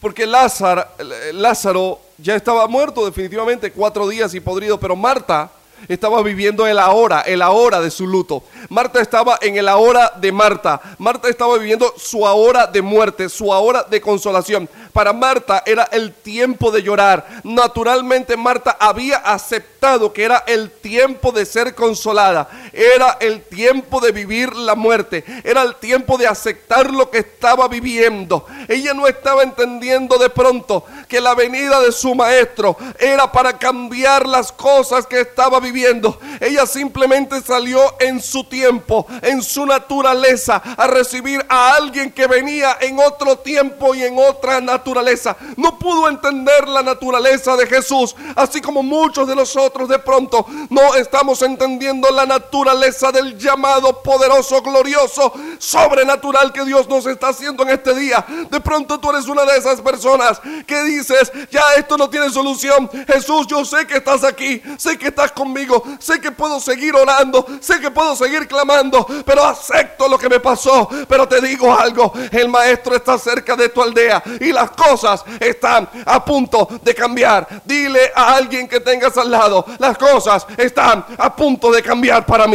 Porque 0.00 0.26
Lázaro, 0.26 0.84
Lázaro 1.32 2.00
ya 2.18 2.34
estaba 2.34 2.66
muerto 2.66 3.06
definitivamente, 3.06 3.72
cuatro 3.72 4.06
días 4.08 4.34
y 4.34 4.40
podrido, 4.40 4.78
pero 4.78 4.96
Marta 4.96 5.50
estaba 5.88 6.22
viviendo 6.22 6.66
el 6.66 6.78
ahora, 6.78 7.20
el 7.22 7.42
ahora 7.42 7.80
de 7.80 7.90
su 7.90 8.06
luto. 8.06 8.42
Marta 8.68 9.00
estaba 9.00 9.38
en 9.40 9.56
el 9.56 9.68
ahora 9.68 10.12
de 10.20 10.32
Marta. 10.32 10.80
Marta 10.98 11.28
estaba 11.28 11.58
viviendo 11.58 11.94
su 11.96 12.26
ahora 12.26 12.66
de 12.66 12.82
muerte, 12.82 13.28
su 13.28 13.52
ahora 13.52 13.82
de 13.82 14.00
consolación. 14.00 14.68
Para 14.92 15.12
Marta 15.12 15.62
era 15.66 15.84
el 15.92 16.12
tiempo 16.12 16.70
de 16.70 16.82
llorar. 16.82 17.26
Naturalmente 17.44 18.36
Marta 18.36 18.76
había 18.78 19.16
aceptado 19.16 20.12
que 20.12 20.24
era 20.24 20.44
el 20.46 20.70
tiempo 20.70 21.32
de 21.32 21.44
ser 21.44 21.74
consolada. 21.74 22.48
Era 22.74 23.18
el 23.20 23.42
tiempo 23.42 24.00
de 24.00 24.10
vivir 24.10 24.54
la 24.56 24.74
muerte. 24.74 25.24
Era 25.44 25.62
el 25.62 25.76
tiempo 25.76 26.18
de 26.18 26.26
aceptar 26.26 26.90
lo 26.90 27.08
que 27.08 27.18
estaba 27.18 27.68
viviendo. 27.68 28.46
Ella 28.68 28.94
no 28.94 29.06
estaba 29.06 29.42
entendiendo 29.42 30.18
de 30.18 30.28
pronto 30.28 30.84
que 31.08 31.20
la 31.20 31.34
venida 31.34 31.80
de 31.80 31.92
su 31.92 32.14
maestro 32.14 32.76
era 32.98 33.30
para 33.30 33.56
cambiar 33.58 34.26
las 34.26 34.50
cosas 34.50 35.06
que 35.06 35.20
estaba 35.20 35.60
viviendo. 35.60 36.18
Ella 36.40 36.66
simplemente 36.66 37.40
salió 37.40 37.94
en 38.00 38.20
su 38.20 38.44
tiempo, 38.44 39.06
en 39.22 39.42
su 39.42 39.64
naturaleza, 39.66 40.56
a 40.76 40.86
recibir 40.88 41.44
a 41.48 41.74
alguien 41.76 42.10
que 42.10 42.26
venía 42.26 42.76
en 42.80 42.98
otro 42.98 43.38
tiempo 43.38 43.94
y 43.94 44.02
en 44.02 44.18
otra 44.18 44.60
naturaleza. 44.60 45.36
No 45.56 45.78
pudo 45.78 46.08
entender 46.08 46.66
la 46.66 46.82
naturaleza 46.82 47.56
de 47.56 47.66
Jesús, 47.66 48.16
así 48.34 48.60
como 48.60 48.82
muchos 48.82 49.28
de 49.28 49.36
nosotros 49.36 49.88
de 49.88 49.98
pronto 50.00 50.46
no 50.70 50.94
estamos 50.96 51.40
entendiendo 51.42 52.10
la 52.10 52.26
naturaleza 52.26 52.63
del 52.64 53.38
llamado 53.38 54.02
poderoso, 54.02 54.62
glorioso, 54.62 55.32
sobrenatural 55.58 56.52
que 56.52 56.64
Dios 56.64 56.88
nos 56.88 57.06
está 57.06 57.28
haciendo 57.28 57.62
en 57.62 57.70
este 57.70 57.94
día. 57.94 58.24
De 58.50 58.60
pronto 58.60 58.98
tú 58.98 59.10
eres 59.10 59.26
una 59.26 59.44
de 59.44 59.58
esas 59.58 59.80
personas 59.82 60.40
que 60.66 60.82
dices, 60.84 61.30
ya 61.50 61.62
esto 61.76 61.96
no 61.98 62.08
tiene 62.08 62.30
solución. 62.30 62.90
Jesús, 63.06 63.46
yo 63.46 63.64
sé 63.64 63.86
que 63.86 63.98
estás 63.98 64.24
aquí, 64.24 64.62
sé 64.78 64.98
que 64.98 65.08
estás 65.08 65.32
conmigo, 65.32 65.82
sé 65.98 66.20
que 66.20 66.32
puedo 66.32 66.58
seguir 66.58 66.96
orando, 66.96 67.46
sé 67.60 67.80
que 67.80 67.90
puedo 67.90 68.16
seguir 68.16 68.48
clamando, 68.48 69.06
pero 69.26 69.44
acepto 69.44 70.08
lo 70.08 70.18
que 70.18 70.28
me 70.28 70.40
pasó. 70.40 70.88
Pero 71.06 71.28
te 71.28 71.40
digo 71.40 71.72
algo, 71.72 72.12
el 72.30 72.48
maestro 72.48 72.96
está 72.96 73.18
cerca 73.18 73.56
de 73.56 73.68
tu 73.68 73.82
aldea 73.82 74.22
y 74.40 74.52
las 74.52 74.70
cosas 74.70 75.24
están 75.38 75.88
a 76.06 76.24
punto 76.24 76.68
de 76.82 76.94
cambiar. 76.94 77.62
Dile 77.64 78.10
a 78.14 78.34
alguien 78.34 78.66
que 78.66 78.80
tengas 78.80 79.16
al 79.18 79.30
lado, 79.30 79.66
las 79.78 79.98
cosas 79.98 80.46
están 80.56 81.04
a 81.18 81.36
punto 81.36 81.70
de 81.70 81.82
cambiar 81.82 82.24
para 82.24 82.46
mí. 82.46 82.53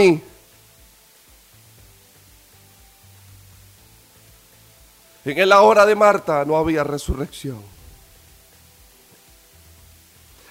En 5.25 5.49
la 5.49 5.62
hora 5.62 5.85
de 5.85 5.95
Marta 5.95 6.43
no 6.45 6.57
había 6.57 6.83
resurrección. 6.83 7.62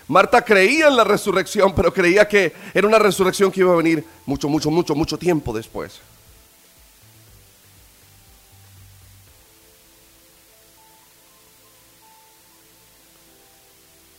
Marta 0.08 0.42
creía 0.42 0.88
en 0.88 0.96
la 0.96 1.04
resurrección, 1.04 1.74
pero 1.74 1.92
creía 1.92 2.26
que 2.26 2.54
era 2.72 2.86
una 2.86 2.98
resurrección 2.98 3.52
que 3.52 3.60
iba 3.60 3.72
a 3.72 3.76
venir 3.76 4.04
mucho, 4.24 4.48
mucho, 4.48 4.70
mucho, 4.70 4.94
mucho 4.94 5.18
tiempo 5.18 5.52
después. 5.52 6.00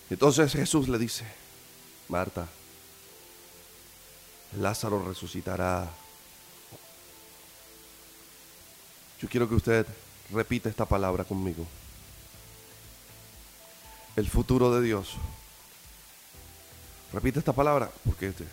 Entonces 0.09 0.51
Jesús 0.51 0.89
le 0.89 0.97
dice, 0.97 1.25
Marta, 2.07 2.47
Lázaro 4.57 5.03
resucitará. 5.07 5.89
Yo 9.21 9.29
quiero 9.29 9.47
que 9.47 9.55
usted 9.55 9.85
repita 10.31 10.69
esta 10.69 10.85
palabra 10.85 11.23
conmigo. 11.23 11.67
El 14.15 14.27
futuro 14.27 14.73
de 14.73 14.81
Dios 14.81 15.17
Repite 17.11 17.39
esta 17.39 17.53
palabra 17.53 17.89
porque 18.05 18.29
usted, 18.29 18.45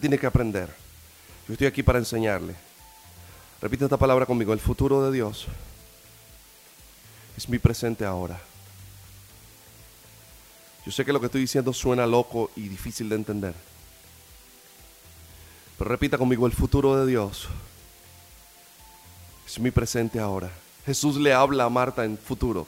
tiene 0.00 0.18
que 0.18 0.26
aprender. 0.26 0.68
Yo 1.48 1.54
estoy 1.54 1.66
aquí 1.66 1.82
para 1.82 1.98
enseñarle. 1.98 2.54
Repite 3.62 3.84
esta 3.84 3.96
palabra 3.96 4.26
conmigo. 4.26 4.52
El 4.52 4.60
futuro 4.60 5.02
de 5.04 5.12
Dios 5.12 5.46
es 7.36 7.48
mi 7.48 7.58
presente 7.58 8.04
ahora. 8.04 8.40
Yo 10.84 10.92
sé 10.92 11.04
que 11.04 11.12
lo 11.14 11.20
que 11.20 11.26
estoy 11.26 11.40
diciendo 11.40 11.72
suena 11.72 12.06
loco 12.06 12.50
y 12.56 12.68
difícil 12.68 13.08
de 13.08 13.16
entender. 13.16 13.54
Pero 15.78 15.90
repita 15.90 16.18
conmigo, 16.18 16.46
el 16.46 16.52
futuro 16.52 16.96
de 16.96 17.10
Dios 17.10 17.48
es 19.46 19.58
mi 19.58 19.70
presente 19.70 20.20
ahora. 20.20 20.50
Jesús 20.86 21.16
le 21.16 21.32
habla 21.32 21.64
a 21.64 21.70
Marta 21.70 22.04
en 22.04 22.18
futuro. 22.18 22.66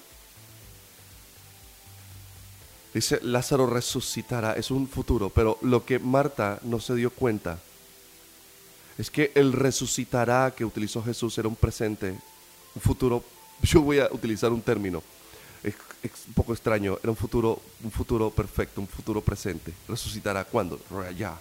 Dice, 2.94 3.20
Lázaro 3.22 3.66
resucitará, 3.66 4.54
es 4.54 4.70
un 4.70 4.88
futuro, 4.88 5.28
pero 5.28 5.58
lo 5.60 5.84
que 5.84 5.98
Marta 5.98 6.58
no 6.62 6.80
se 6.80 6.94
dio 6.94 7.10
cuenta 7.10 7.58
es 8.96 9.10
que 9.10 9.32
el 9.34 9.52
resucitará 9.52 10.54
que 10.56 10.64
utilizó 10.64 11.02
Jesús 11.02 11.36
era 11.36 11.46
un 11.46 11.56
presente, 11.56 12.18
un 12.74 12.80
futuro, 12.80 13.22
yo 13.62 13.82
voy 13.82 13.98
a 13.98 14.08
utilizar 14.10 14.50
un 14.50 14.62
término, 14.62 15.02
es, 15.62 15.74
un 16.26 16.34
poco 16.34 16.54
extraño, 16.54 16.98
era 17.02 17.10
un 17.10 17.16
futuro, 17.16 17.60
un 17.84 17.90
futuro 17.90 18.30
perfecto, 18.30 18.80
un 18.80 18.88
futuro 18.88 19.20
presente. 19.20 19.74
Resucitará 19.88 20.44
cuando? 20.44 20.80
Ya, 20.90 21.10
ya. 21.10 21.40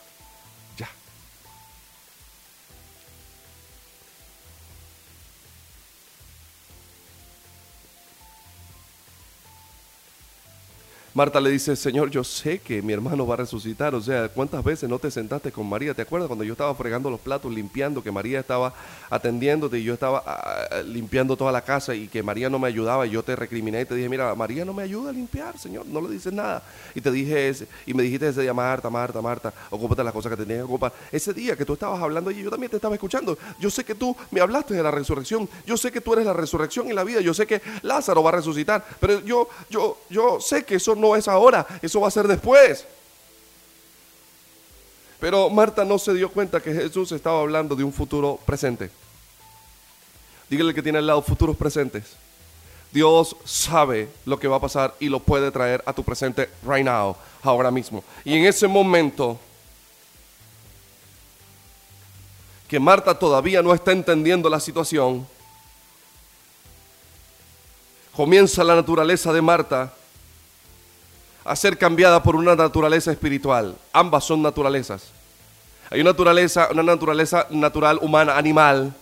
Marta 11.16 11.40
le 11.40 11.50
dice, 11.50 11.78
Señor, 11.78 12.10
yo 12.12 12.26
sé 12.26 12.60
que 12.60 12.82
mi 12.82 12.92
hermano 12.92 13.26
va 13.26 13.36
a 13.36 13.38
resucitar. 13.38 13.96
O 13.96 14.02
sea, 14.02 14.28
¿cuántas 14.28 14.62
veces 14.62 14.90
no 14.90 15.00
te 15.00 15.10
sentaste 15.10 15.50
con 15.50 15.66
María? 15.66 15.94
¿Te 15.94 16.02
acuerdas 16.02 16.28
cuando 16.28 16.44
yo 16.44 16.52
estaba 16.52 16.76
fregando 16.76 17.10
los 17.10 17.22
platos, 17.22 17.54
limpiando, 17.54 18.04
que 18.04 18.12
María 18.12 18.42
estaba 18.42 18.74
atendiéndote 19.10 19.80
y 19.80 19.86
yo 19.86 19.94
estaba 19.94 20.22
ah, 20.26 20.82
limpiando 20.86 21.38
toda 21.38 21.54
la 21.54 21.62
casa 21.62 21.96
y 21.96 22.10
que 22.10 22.22
María 22.22 22.50
no 22.50 22.60
me 22.60 22.68
ayudaba? 22.68 23.08
Y 23.08 23.12
yo 23.12 23.24
te 23.24 23.34
recriminé 23.34 23.80
y 23.80 23.86
te 23.86 23.96
dije, 23.96 24.10
mira, 24.10 24.36
María 24.36 24.66
no 24.66 24.74
me 24.74 24.84
ayuda 24.84 25.12
a 25.12 25.14
limpiar, 25.14 25.58
Señor, 25.58 25.86
no 25.86 26.02
le 26.02 26.10
dices 26.10 26.34
nada. 26.34 26.62
Y 26.94 27.00
te 27.00 27.10
dije, 27.10 27.48
ese, 27.48 27.70
y 27.86 27.94
me 27.94 28.04
dijiste 28.04 28.28
ese 28.28 28.42
día, 28.42 28.54
Marta, 28.54 28.90
Marta, 28.90 29.22
Marta, 29.22 29.54
ocúpate 29.70 30.04
las 30.04 30.12
cosas 30.12 30.32
que 30.32 30.36
tenías 30.44 30.58
que 30.58 30.64
ocupar. 30.64 30.92
Ese 31.14 31.34
día 31.34 31.56
que 31.56 31.64
tú 31.64 31.76
estabas 31.76 32.02
hablando 32.02 32.30
y 32.30 32.44
yo 32.44 32.50
también 32.50 32.70
te 32.70 32.76
estaba 32.76 32.94
escuchando. 32.94 33.38
Yo 33.58 33.70
sé 33.70 33.86
que 33.86 33.96
tú 33.96 34.14
me 34.32 34.42
hablaste 34.42 34.74
de 34.74 34.84
la 34.84 34.92
resurrección. 34.92 35.48
Yo 35.66 35.78
sé 35.78 35.94
que 35.94 36.02
tú 36.02 36.12
eres 36.12 36.26
la 36.26 36.34
resurrección 36.34 36.90
y 36.90 36.92
la 36.92 37.06
vida. 37.06 37.22
Yo 37.22 37.34
sé 37.34 37.48
que 37.48 37.62
Lázaro 37.84 38.22
va 38.22 38.32
a 38.32 38.34
resucitar. 38.34 38.84
Pero 39.00 39.22
yo, 39.22 39.48
yo, 39.70 40.00
yo 40.10 40.42
sé 40.42 40.66
que 40.66 40.76
eso 40.76 40.94
no 40.94 41.05
es 41.14 41.28
ahora, 41.28 41.68
eso 41.82 42.00
va 42.00 42.08
a 42.08 42.12
ser 42.12 42.26
después. 42.26 42.86
Pero 45.20 45.50
Marta 45.50 45.84
no 45.84 46.00
se 46.00 46.14
dio 46.14 46.30
cuenta 46.30 46.62
que 46.62 46.74
Jesús 46.74 47.12
estaba 47.12 47.42
hablando 47.42 47.76
de 47.76 47.84
un 47.84 47.92
futuro 47.92 48.40
presente. 48.46 48.90
Dígale 50.50 50.74
que 50.74 50.82
tiene 50.82 51.00
al 51.00 51.08
lado 51.08 51.22
futuros 51.22 51.58
presentes. 51.58 52.16
Dios 52.92 53.36
sabe 53.44 54.08
lo 54.26 54.40
que 54.40 54.48
va 54.48 54.58
a 54.58 54.62
pasar 54.62 54.96
y 55.00 55.10
lo 55.10 55.20
puede 55.20 55.52
traer 55.52 55.84
a 55.86 55.94
tu 55.94 56.04
presente 56.04 56.50
right 56.66 56.86
now, 56.86 57.16
ahora 57.44 57.72
mismo. 57.72 58.04
Y 58.24 58.38
en 58.38 58.46
ese 58.46 58.68
momento 58.68 59.38
que 62.68 62.80
Marta 62.80 63.18
todavía 63.18 63.62
no 63.62 63.74
está 63.74 63.92
entendiendo 63.92 64.50
la 64.50 64.60
situación, 64.60 65.28
comienza 68.16 68.64
la 68.64 68.76
naturaleza 68.76 69.34
de 69.34 69.42
Marta 69.42 69.94
a 71.46 71.56
ser 71.56 71.78
cambiada 71.78 72.24
por 72.24 72.36
una 72.36 72.56
naturaleza 72.56 73.12
espiritual. 73.12 73.76
Ambas 73.94 74.24
son 74.24 74.42
naturalezas. 74.42 75.12
Hay 75.92 76.02
una 76.02 76.10
naturaleza, 76.10 76.70
una 76.72 76.84
naturaleza 76.84 77.48
natural 77.52 78.00
humana, 78.02 78.36
animal, 78.36 78.94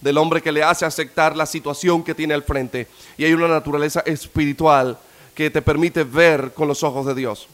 del 0.00 0.18
hombre 0.18 0.42
que 0.42 0.50
le 0.50 0.64
hace 0.64 0.84
aceptar 0.84 1.36
la 1.36 1.46
situación 1.46 2.02
que 2.02 2.14
tiene 2.14 2.34
al 2.34 2.42
frente. 2.42 2.88
Y 3.16 3.24
hay 3.24 3.32
una 3.32 3.46
naturaleza 3.46 4.00
espiritual 4.00 4.98
que 5.32 5.48
te 5.48 5.62
permite 5.62 6.02
ver 6.02 6.52
con 6.52 6.66
los 6.66 6.82
ojos 6.82 7.06
de 7.06 7.14
Dios. 7.14 7.46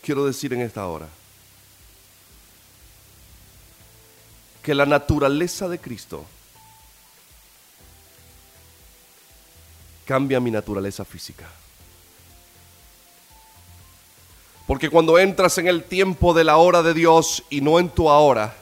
Quiero 0.00 0.24
decir 0.26 0.52
en 0.52 0.60
esta 0.60 0.86
hora 0.86 1.08
que 4.62 4.74
la 4.74 4.86
naturaleza 4.86 5.68
de 5.68 5.80
Cristo 5.80 6.24
cambia 10.04 10.40
mi 10.40 10.50
naturaleza 10.50 11.04
física. 11.04 11.46
Porque 14.66 14.88
cuando 14.88 15.18
entras 15.18 15.58
en 15.58 15.68
el 15.68 15.84
tiempo 15.84 16.32
de 16.32 16.44
la 16.44 16.56
hora 16.56 16.82
de 16.82 16.94
Dios 16.94 17.42
y 17.50 17.60
no 17.60 17.78
en 17.78 17.90
tu 17.90 18.08
ahora, 18.08 18.54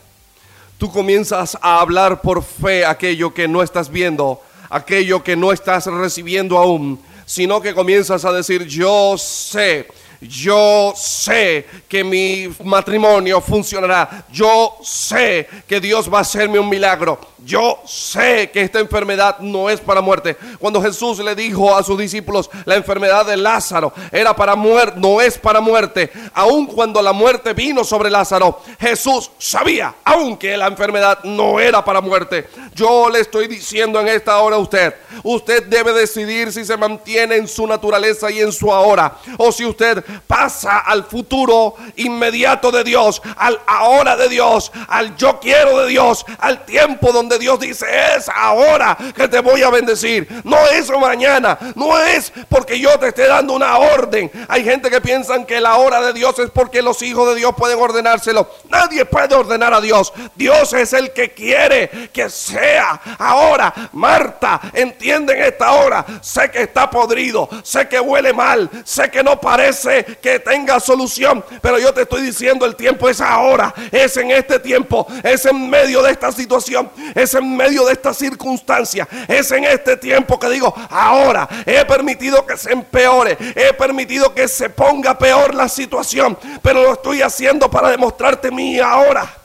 tú 0.78 0.90
comienzas 0.90 1.56
a 1.62 1.80
hablar 1.80 2.22
por 2.22 2.42
fe 2.42 2.84
aquello 2.84 3.32
que 3.32 3.46
no 3.46 3.62
estás 3.62 3.88
viendo, 3.88 4.42
aquello 4.68 5.22
que 5.22 5.36
no 5.36 5.52
estás 5.52 5.86
recibiendo 5.86 6.58
aún, 6.58 7.00
sino 7.24 7.60
que 7.60 7.74
comienzas 7.74 8.24
a 8.24 8.32
decir, 8.32 8.66
yo 8.66 9.16
sé 9.16 9.86
yo 10.22 10.92
sé 10.96 11.66
que 11.88 12.04
mi 12.04 12.48
matrimonio 12.62 13.40
funcionará. 13.40 14.24
Yo 14.30 14.76
sé 14.82 15.48
que 15.66 15.80
Dios 15.80 16.12
va 16.12 16.18
a 16.18 16.22
hacerme 16.22 16.58
un 16.58 16.68
milagro. 16.68 17.18
Yo 17.44 17.80
sé 17.84 18.50
que 18.52 18.60
esta 18.60 18.78
enfermedad 18.78 19.38
no 19.40 19.68
es 19.68 19.80
para 19.80 20.00
muerte. 20.00 20.36
Cuando 20.60 20.80
Jesús 20.80 21.18
le 21.18 21.34
dijo 21.34 21.76
a 21.76 21.82
sus 21.82 21.98
discípulos, 21.98 22.48
la 22.64 22.76
enfermedad 22.76 23.26
de 23.26 23.36
Lázaro 23.36 23.92
era 24.12 24.34
para 24.36 24.54
muerte, 24.54 25.00
no 25.00 25.20
es 25.20 25.38
para 25.38 25.60
muerte. 25.60 26.12
Aun 26.34 26.66
cuando 26.66 27.02
la 27.02 27.12
muerte 27.12 27.52
vino 27.52 27.82
sobre 27.82 28.10
Lázaro, 28.10 28.60
Jesús 28.78 29.30
sabía, 29.38 29.96
aunque 30.04 30.56
la 30.56 30.68
enfermedad 30.68 31.24
no 31.24 31.58
era 31.58 31.84
para 31.84 32.00
muerte. 32.00 32.48
Yo 32.74 33.10
le 33.10 33.20
estoy 33.20 33.48
diciendo 33.48 34.00
en 34.00 34.08
esta 34.08 34.38
hora 34.38 34.54
a 34.54 34.60
usted, 34.60 34.94
usted 35.24 35.64
debe 35.64 35.92
decidir 35.92 36.52
si 36.52 36.64
se 36.64 36.76
mantiene 36.76 37.36
en 37.36 37.48
su 37.48 37.66
naturaleza 37.66 38.30
y 38.30 38.40
en 38.40 38.52
su 38.52 38.72
ahora, 38.72 39.16
o 39.36 39.50
si 39.50 39.64
usted 39.64 40.04
pasa 40.26 40.78
al 40.78 41.04
futuro 41.04 41.76
inmediato 41.96 42.70
de 42.70 42.84
Dios, 42.84 43.22
al 43.36 43.60
ahora 43.66 44.16
de 44.16 44.28
Dios, 44.28 44.72
al 44.88 45.16
yo 45.16 45.38
quiero 45.40 45.78
de 45.78 45.88
Dios, 45.88 46.24
al 46.38 46.64
tiempo 46.64 47.12
donde 47.12 47.38
Dios 47.38 47.58
dice, 47.60 47.86
es 48.16 48.28
ahora 48.28 48.96
que 49.14 49.28
te 49.28 49.40
voy 49.40 49.62
a 49.62 49.70
bendecir. 49.70 50.28
No 50.44 50.58
es 50.68 50.90
mañana, 50.90 51.58
no 51.74 51.98
es 51.98 52.32
porque 52.48 52.78
yo 52.78 52.98
te 52.98 53.08
esté 53.08 53.26
dando 53.26 53.54
una 53.54 53.78
orden. 53.78 54.30
Hay 54.48 54.64
gente 54.64 54.90
que 54.90 55.00
piensan 55.00 55.46
que 55.46 55.60
la 55.60 55.76
hora 55.76 56.00
de 56.00 56.12
Dios 56.12 56.38
es 56.38 56.50
porque 56.50 56.82
los 56.82 57.02
hijos 57.02 57.28
de 57.28 57.36
Dios 57.36 57.54
pueden 57.56 57.78
ordenárselo. 57.78 58.48
Nadie 58.68 59.04
puede 59.04 59.34
ordenar 59.34 59.74
a 59.74 59.80
Dios. 59.80 60.12
Dios 60.34 60.72
es 60.72 60.92
el 60.92 61.12
que 61.12 61.32
quiere 61.32 62.10
que 62.12 62.28
sea 62.30 63.00
ahora. 63.18 63.72
Marta, 63.92 64.60
entienden 64.72 65.42
esta 65.42 65.72
hora. 65.72 66.04
Sé 66.20 66.50
que 66.50 66.62
está 66.62 66.90
podrido, 66.90 67.48
sé 67.62 67.88
que 67.88 68.00
huele 68.00 68.32
mal, 68.32 68.68
sé 68.84 69.10
que 69.10 69.22
no 69.22 69.40
parece 69.40 70.01
que 70.04 70.38
tenga 70.38 70.80
solución, 70.80 71.44
pero 71.60 71.78
yo 71.78 71.92
te 71.92 72.02
estoy 72.02 72.22
diciendo 72.22 72.66
el 72.66 72.76
tiempo 72.76 73.08
es 73.08 73.20
ahora, 73.20 73.74
es 73.90 74.16
en 74.16 74.30
este 74.30 74.58
tiempo, 74.58 75.06
es 75.22 75.44
en 75.46 75.68
medio 75.68 76.02
de 76.02 76.12
esta 76.12 76.32
situación, 76.32 76.90
es 77.14 77.34
en 77.34 77.56
medio 77.56 77.84
de 77.84 77.92
esta 77.92 78.14
circunstancia, 78.14 79.08
es 79.28 79.50
en 79.52 79.64
este 79.64 79.96
tiempo 79.96 80.38
que 80.38 80.48
digo, 80.48 80.74
ahora 80.90 81.48
he 81.66 81.84
permitido 81.84 82.44
que 82.46 82.56
se 82.56 82.72
empeore, 82.72 83.36
he 83.54 83.72
permitido 83.72 84.34
que 84.34 84.48
se 84.48 84.70
ponga 84.70 85.18
peor 85.18 85.54
la 85.54 85.68
situación, 85.68 86.38
pero 86.62 86.82
lo 86.82 86.92
estoy 86.94 87.22
haciendo 87.22 87.70
para 87.70 87.90
demostrarte 87.90 88.50
mi 88.50 88.78
ahora. 88.80 89.38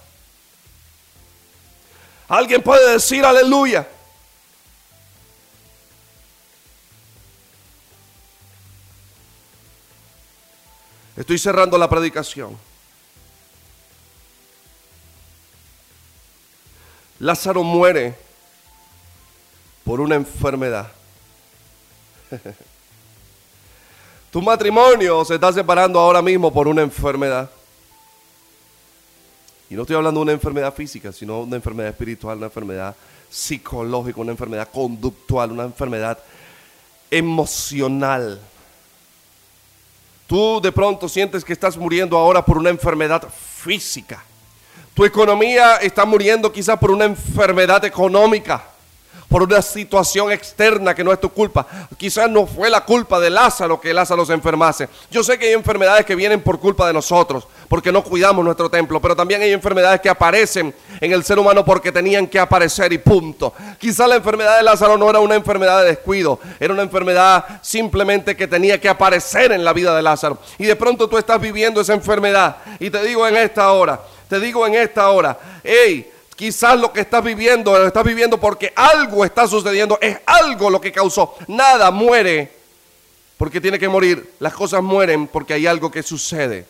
Alguien 2.28 2.62
puede 2.62 2.93
decir 2.93 3.24
aleluya. 3.26 3.88
Estoy 11.17 11.39
cerrando 11.39 11.77
la 11.80 11.89
predicación. 11.89 12.56
Lázaro 17.17 17.63
muere 17.63 18.15
por 19.84 19.99
una 19.99 20.13
enfermedad. 20.13 20.91
tu 24.32 24.43
matrimonio 24.43 25.25
se 25.25 25.34
está 25.36 25.51
separando 25.51 25.99
ahora 25.99 26.21
mismo 26.21 26.53
por 26.53 26.67
una 26.67 26.84
enfermedad. 26.84 27.49
Y 29.71 29.73
no 29.73 29.82
estoy 29.82 29.95
hablando 29.95 30.19
de 30.19 30.23
una 30.23 30.32
enfermedad 30.34 30.73
física, 30.73 31.12
sino 31.12 31.41
una 31.41 31.56
enfermedad 31.56 31.89
espiritual, 31.89 32.38
una 32.38 32.45
enfermedad 32.45 32.95
psicológica, 33.27 34.21
una 34.21 34.32
enfermedad 34.32 34.69
conductual, 34.71 35.51
una 35.51 35.63
enfermedad 35.63 36.19
emocional. 37.10 38.39
Tú 40.28 40.60
de 40.62 40.72
pronto 40.72 41.08
sientes 41.08 41.44
que 41.44 41.54
estás 41.54 41.78
muriendo 41.78 42.18
ahora 42.18 42.44
por 42.44 42.58
una 42.58 42.70
enfermedad 42.70 43.28
física. 43.30 44.24
Tu 44.94 45.06
economía 45.06 45.78
está 45.78 46.06
muriendo 46.06 46.52
quizás 46.52 46.78
por 46.78 46.92
una 46.92 47.06
enfermedad 47.06 47.84
económica 47.86 48.63
por 49.28 49.44
una 49.44 49.62
situación 49.62 50.32
externa 50.32 50.96
que 50.96 51.04
no 51.04 51.12
es 51.12 51.20
tu 51.20 51.30
culpa. 51.30 51.68
Quizás 51.98 52.30
no 52.30 52.48
fue 52.48 52.70
la 52.70 52.86
culpa 52.86 53.20
de 53.20 53.30
Lázaro 53.30 53.80
que 53.80 53.94
Lázaro 53.94 54.26
se 54.26 54.34
enfermase. 54.34 54.88
Yo 55.12 55.24
sé 55.24 55.38
que 55.38 55.48
hay 55.48 55.54
enfermedades 55.54 56.06
que 56.06 56.16
vienen 56.16 56.42
por 56.42 56.60
culpa 56.60 56.88
de 56.88 56.94
nosotros, 56.94 57.48
porque 57.68 57.92
no 57.92 58.04
cuidamos 58.04 58.44
nuestro 58.44 58.70
templo, 58.70 59.02
pero 59.02 59.16
también 59.16 59.42
hay 59.42 59.52
enfermedades 59.52 60.02
que 60.02 60.10
aparecen 60.10 60.74
en 61.02 61.12
el 61.12 61.24
ser 61.24 61.40
humano 61.40 61.66
porque 61.66 61.92
tenían 61.92 62.28
que 62.28 62.40
aparecer 62.40 62.94
y 62.94 62.98
punto. 62.98 63.54
Quizás 63.78 64.08
la 64.08 64.16
enfermedad 64.16 64.58
de 64.58 64.63
Lázaro 64.63 64.98
no 64.98 65.10
era 65.10 65.20
una 65.20 65.36
enfermedad 65.36 65.82
de 65.82 65.90
descuido, 65.90 66.40
era 66.60 66.74
una 66.74 66.84
enfermedad 66.84 67.60
simplemente 67.62 68.36
que 68.36 68.48
tenía 68.48 68.80
que 68.80 68.90
aparecer 68.90 69.52
en 69.52 69.66
la 69.66 69.74
vida 69.74 69.96
de 69.96 70.02
Lázaro. 70.02 70.40
Y 70.58 70.66
de 70.66 70.76
pronto 70.76 71.10
tú 71.10 71.18
estás 71.18 71.42
viviendo 71.42 71.82
esa 71.82 71.94
enfermedad. 71.94 72.58
Y 72.80 72.90
te 72.90 73.04
digo 73.04 73.28
en 73.28 73.36
esta 73.36 73.72
hora, 73.72 74.02
te 74.30 74.40
digo 74.40 74.66
en 74.66 74.76
esta 74.76 75.10
hora, 75.10 75.38
hey, 75.63 76.12
Quizás 76.38 76.80
lo 76.80 76.93
que 76.93 77.00
estás 77.02 77.23
viviendo, 77.23 77.76
lo 77.76 77.88
estás 77.88 78.04
viviendo 78.04 78.39
porque 78.39 78.71
algo 78.76 79.26
está 79.26 79.47
sucediendo, 79.47 79.97
es 80.00 80.19
algo 80.23 80.69
lo 80.69 80.80
que 80.80 80.91
causó. 80.91 81.34
Nada 81.47 81.89
muere 81.89 82.52
porque 83.38 83.60
tiene 83.60 83.80
que 83.80 83.89
morir. 83.89 84.34
Las 84.39 84.54
cosas 84.54 84.84
mueren 84.84 85.26
porque 85.26 85.56
hay 85.56 85.65
algo 85.65 85.89
que 85.89 86.04
sucede. 86.04 86.67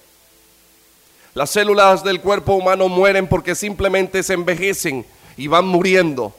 Las 1.33 1.49
células 1.49 2.01
del 2.01 2.21
cuerpo 2.21 2.53
humano 2.53 2.87
mueren 2.87 3.27
porque 3.27 3.55
simplemente 3.55 4.23
se 4.23 4.35
envejecen 4.35 5.05
y 5.35 5.47
van 5.47 5.67
muriendo. 5.67 6.33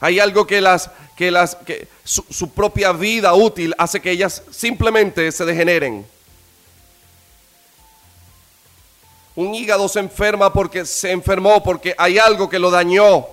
Hay 0.00 0.18
algo 0.18 0.46
que 0.46 0.62
las 0.62 0.90
que 1.14 1.30
las 1.30 1.56
que 1.56 1.86
su, 2.04 2.24
su 2.30 2.52
propia 2.52 2.92
vida 2.92 3.34
útil 3.34 3.74
hace 3.76 4.00
que 4.00 4.10
ellas 4.10 4.42
simplemente 4.50 5.30
se 5.30 5.44
degeneren. 5.44 6.06
Un 9.34 9.54
hígado 9.54 9.88
se 9.88 10.00
enferma 10.00 10.52
porque 10.52 10.84
se 10.84 11.10
enfermó, 11.10 11.62
porque 11.62 11.94
hay 11.96 12.18
algo 12.18 12.48
que 12.48 12.58
lo 12.58 12.70
dañó. 12.70 13.26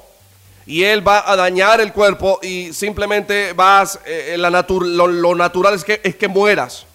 Y 0.66 0.84
él 0.84 1.06
va 1.06 1.30
a 1.30 1.36
dañar 1.36 1.82
el 1.82 1.92
cuerpo 1.92 2.40
y 2.42 2.72
simplemente 2.74 3.54
vas, 3.54 4.00
eh, 4.06 4.36
la 4.38 4.50
lo, 4.50 5.36
natural 5.36 5.74
es 5.74 5.84
que, 5.84 6.00
es 6.04 6.16
que 6.16 6.28
mueras. 6.28 6.86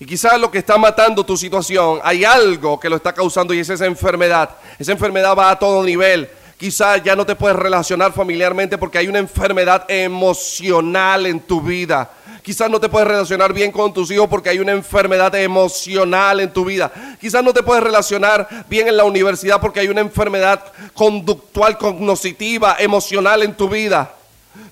Y 0.00 0.04
quizás 0.04 0.38
lo 0.40 0.50
que 0.50 0.58
está 0.58 0.76
matando 0.76 1.24
tu 1.24 1.36
situación, 1.36 2.00
hay 2.02 2.24
algo 2.24 2.78
que 2.80 2.90
lo 2.90 2.96
está 2.96 3.12
causando 3.12 3.54
y 3.54 3.60
es 3.60 3.70
esa 3.70 3.86
enfermedad. 3.86 4.50
Esa 4.78 4.92
enfermedad 4.92 5.36
va 5.36 5.50
a 5.50 5.58
todo 5.58 5.84
nivel. 5.84 6.28
Quizás 6.58 7.02
ya 7.02 7.14
no 7.14 7.24
te 7.24 7.36
puedes 7.36 7.56
relacionar 7.56 8.12
familiarmente 8.12 8.76
porque 8.76 8.98
hay 8.98 9.06
una 9.06 9.20
enfermedad 9.20 9.84
emocional 9.88 11.26
en 11.26 11.40
tu 11.40 11.60
vida 11.60 12.10
Quizás 12.42 12.68
no 12.68 12.80
te 12.80 12.88
puedes 12.88 13.06
relacionar 13.06 13.52
bien 13.52 13.70
con 13.70 13.92
tus 13.94 14.10
hijos 14.10 14.28
porque 14.28 14.50
hay 14.50 14.58
una 14.58 14.72
enfermedad 14.72 15.32
emocional 15.36 16.40
en 16.40 16.52
tu 16.52 16.64
vida. 16.64 16.90
Quizás 17.20 17.44
no 17.44 17.52
te 17.52 17.62
puedes 17.62 17.84
relacionar 17.84 18.48
bien 18.68 18.88
en 18.88 18.96
la 18.96 19.04
universidad 19.04 19.60
porque 19.60 19.80
hay 19.80 19.88
una 19.88 20.00
enfermedad 20.00 20.64
conductual, 20.92 21.78
cognitiva, 21.78 22.76
emocional 22.80 23.44
en 23.44 23.54
tu 23.54 23.68
vida. 23.68 24.12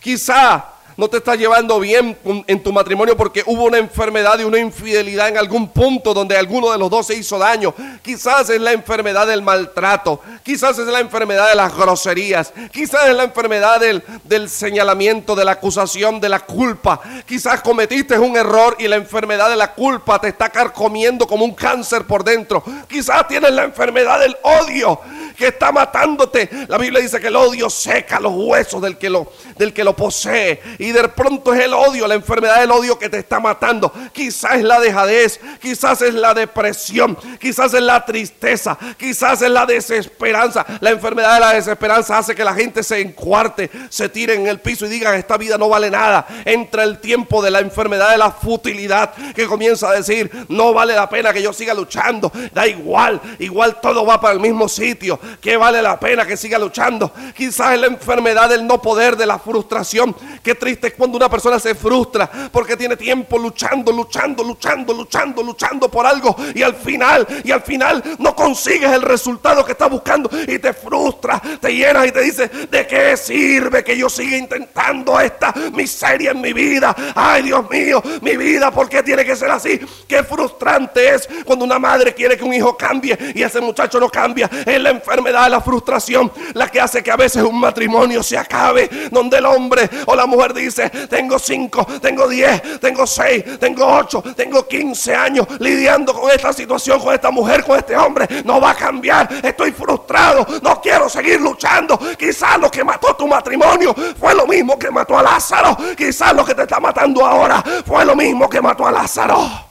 Quizás 0.01 0.63
no 1.01 1.09
te 1.09 1.17
está 1.17 1.35
llevando 1.35 1.81
bien 1.81 2.15
en 2.47 2.63
tu 2.63 2.75
matrimonio 2.75 3.17
porque 3.17 3.43
hubo 3.47 3.65
una 3.65 3.79
enfermedad 3.79 4.39
y 4.39 4.45
una 4.45 4.59
infidelidad 4.59 5.29
en 5.29 5.39
algún 5.39 5.69
punto 5.69 6.13
donde 6.13 6.37
alguno 6.37 6.71
de 6.71 6.77
los 6.77 6.91
dos 6.91 7.07
se 7.07 7.15
hizo 7.15 7.39
daño. 7.39 7.75
Quizás 8.03 8.51
es 8.51 8.61
la 8.61 8.73
enfermedad 8.73 9.27
del 9.27 9.41
maltrato, 9.41 10.21
quizás 10.43 10.79
es 10.79 10.87
la 10.87 11.01
enfermedad 11.01 11.49
de 11.49 11.55
las 11.55 11.75
groserías, 11.75 12.53
quizás 12.71 13.09
es 13.09 13.17
la 13.17 13.25
enfermedad 13.25 13.81
del, 13.81 14.05
del 14.25 14.51
señalamiento, 14.51 15.35
de 15.35 15.47
la 15.47 15.53
acusación, 15.53 16.21
de 16.21 16.29
la 16.29 16.41
culpa. 16.41 17.01
Quizás 17.27 17.63
cometiste 17.63 18.19
un 18.19 18.37
error 18.37 18.77
y 18.79 18.87
la 18.87 18.97
enfermedad 18.97 19.49
de 19.49 19.57
la 19.57 19.73
culpa 19.73 20.21
te 20.21 20.29
está 20.29 20.51
carcomiendo 20.51 21.27
como 21.27 21.47
un 21.47 21.55
cáncer 21.55 22.05
por 22.05 22.23
dentro. 22.23 22.63
Quizás 22.87 23.27
tienes 23.27 23.53
la 23.53 23.65
enfermedad 23.65 24.21
del 24.21 24.37
odio 24.43 25.01
que 25.37 25.49
está 25.49 25.73
matándote. 25.73 26.49
La 26.69 26.79
Biblia 26.79 27.01
dice 27.01 27.21
que 27.21 27.29
el 27.29 27.37
odio 27.37 27.71
seca 27.71 28.21
los 28.21 28.33
huesos 28.35 28.81
del 28.83 28.99
que 28.99 29.11
lo, 29.11 29.33
del 29.57 29.73
que 29.73 29.85
lo 29.85 29.95
posee. 29.95 30.61
Y 30.79 30.93
de 30.93 31.09
pronto 31.09 31.55
es 31.55 31.65
el 31.65 31.75
odio, 31.75 32.07
la 32.07 32.15
enfermedad 32.15 32.61
del 32.61 32.71
odio 32.71 32.99
que 32.99 33.09
te 33.09 33.19
está 33.19 33.41
matando. 33.41 33.93
Quizás 34.13 34.57
es 34.57 34.65
la 34.65 34.81
dejadez, 34.81 35.41
quizás 35.61 36.03
es 36.03 36.15
la 36.15 36.35
depresión, 36.35 37.17
quizás 37.41 37.75
es 37.75 37.83
la 37.83 38.05
tristeza, 38.05 38.79
quizás 38.97 39.43
es 39.43 39.51
la 39.51 39.67
desesperanza. 39.67 40.65
La 40.81 40.91
enfermedad 40.91 41.35
de 41.35 41.41
la 41.41 41.53
desesperanza 41.55 42.19
hace 42.19 42.35
que 42.35 42.45
la 42.45 42.55
gente 42.55 42.83
se 42.83 43.01
encuarte, 43.01 43.71
se 43.89 44.09
tire 44.09 44.35
en 44.35 44.47
el 44.47 44.61
piso 44.61 44.87
y 44.87 44.89
digan 44.89 45.15
esta 45.15 45.37
vida 45.37 45.59
no 45.59 45.69
vale 45.69 45.91
nada. 45.91 46.27
Entra 46.45 46.85
el 46.85 46.99
tiempo 46.99 47.43
de 47.43 47.51
la 47.51 47.61
enfermedad 47.61 48.11
de 48.11 48.19
la 48.19 48.31
futilidad 48.31 49.13
que 49.35 49.47
comienza 49.47 49.89
a 49.91 49.95
decir 49.95 50.31
no 50.49 50.73
vale 50.73 50.95
la 50.95 51.09
pena 51.09 51.33
que 51.33 51.43
yo 51.43 51.53
siga 51.53 51.75
luchando. 51.75 52.33
Da 52.53 52.67
igual, 52.67 53.21
igual 53.39 53.81
todo 53.81 54.05
va 54.05 54.21
para 54.21 54.35
el 54.35 54.41
mismo 54.41 54.69
sitio 54.69 55.19
que 55.41 55.57
vale 55.57 55.83
la 55.83 55.99
pena 55.99 56.27
que 56.27 56.37
siga 56.37 56.59
luchando. 56.59 57.13
Quizás 57.37 57.75
es 57.75 57.81
la 57.81 57.87
enfermedad 57.87 58.49
del 58.49 58.67
no 58.67 58.81
poder, 58.81 59.17
de 59.17 59.27
la 59.27 59.39
frustración. 59.39 60.15
Qué 60.43 60.55
triste 60.55 60.89
es 60.89 60.95
cuando 60.95 61.17
una 61.17 61.29
persona 61.29 61.59
se 61.59 61.75
frustra 61.75 62.31
porque 62.53 62.77
tiene 62.77 62.97
tiempo 62.97 63.39
luchando, 63.39 63.93
luchando, 63.93 64.43
luchando, 64.43 64.93
luchando, 64.93 65.43
luchando 65.43 65.91
por 65.91 66.07
algo 66.07 66.35
y 66.55 66.63
al 66.63 66.75
final, 66.75 67.27
y 67.45 67.51
al 67.51 67.63
final 67.63 68.03
no 68.19 68.35
consigues 68.35 68.91
el 68.91 69.03
resultado 69.03 69.65
que 69.65 69.73
estás 69.73 69.91
buscando 69.91 70.31
y 70.49 70.59
te 70.59 70.73
frustra, 70.73 71.41
te 71.61 71.75
llenas 71.75 72.07
y 72.07 72.13
te 72.13 72.21
dices, 72.23 72.71
¿de 72.71 72.87
qué 72.87 73.17
sirve 73.17 73.85
que 73.85 73.97
yo 73.97 74.09
siga 74.09 74.37
intentando 74.37 75.21
esta 75.21 75.53
miseria 75.73 76.31
en 76.33 76.41
mi 76.41 76.53
vida? 76.53 76.95
Ay, 77.15 77.43
Dios 77.43 77.69
mío, 77.71 78.03
mi 78.23 78.37
vida, 78.37 78.71
¿por 78.71 78.89
qué 78.89 79.03
tiene 79.03 79.25
que 79.25 79.37
ser 79.37 79.51
así? 79.51 79.81
Qué 80.09 80.23
frustrante 80.23 81.15
es 81.15 81.29
cuando 81.45 81.65
una 81.65 81.79
madre 81.79 82.15
quiere 82.15 82.37
que 82.37 82.45
un 82.45 82.55
hijo 82.55 82.77
cambie 82.77 83.17
y 83.35 83.43
ese 83.43 83.61
muchacho 83.61 84.01
no 84.01 84.09
cambia. 84.09 84.51
Es 84.67 84.81
la 84.81 84.91
enfermedad 84.91 85.10
da 85.33 85.49
la 85.49 85.61
frustración, 85.61 86.33
la 86.55 86.69
que 86.69 86.81
hace 86.81 87.03
que 87.03 87.11
a 87.11 87.17
veces 87.17 87.43
un 87.43 87.59
matrimonio 87.59 88.23
se 88.23 88.39
acabe, 88.39 88.89
donde 89.11 89.39
el 89.39 89.47
hombre 89.47 89.89
o 90.07 90.15
la 90.15 90.27
mujer 90.27 90.55
dice, 90.55 90.89
tengo 91.09 91.39
cinco, 91.39 91.87
tengo 92.01 92.29
diez, 92.29 92.81
tengo 92.81 93.07
seis, 93.07 93.45
tengo 93.59 93.87
ocho, 93.87 94.23
tengo 94.37 94.67
quince 94.67 95.15
años 95.15 95.47
lidiando 95.59 96.13
con 96.13 96.31
esta 96.31 96.53
situación, 96.53 97.01
con 97.01 97.15
esta 97.15 97.31
mujer, 97.31 97.65
con 97.65 97.79
este 97.79 97.97
hombre, 97.97 98.27
no 98.45 98.61
va 98.61 98.71
a 98.71 98.75
cambiar, 98.75 99.29
estoy 99.43 99.73
frustrado, 99.73 100.47
no 100.63 100.81
quiero 100.81 101.09
seguir 101.09 101.41
luchando, 101.41 101.99
quizás 102.19 102.59
lo 102.59 102.71
que 102.71 102.85
mató 102.85 103.15
tu 103.15 103.27
matrimonio 103.27 103.95
fue 104.19 104.35
lo 104.35 104.47
mismo 104.47 104.79
que 104.79 104.91
mató 104.91 105.19
a 105.19 105.23
Lázaro, 105.23 105.77
quizás 105.97 106.35
lo 106.35 106.45
que 106.45 106.55
te 106.55 106.63
está 106.63 106.81
matando 106.81 107.25
ahora 107.25 107.63
fue 107.87 108.05
lo 108.05 108.15
mismo 108.17 108.49
que 108.49 108.61
mató 108.61 108.87
a 108.87 108.93
Lázaro. 108.93 109.70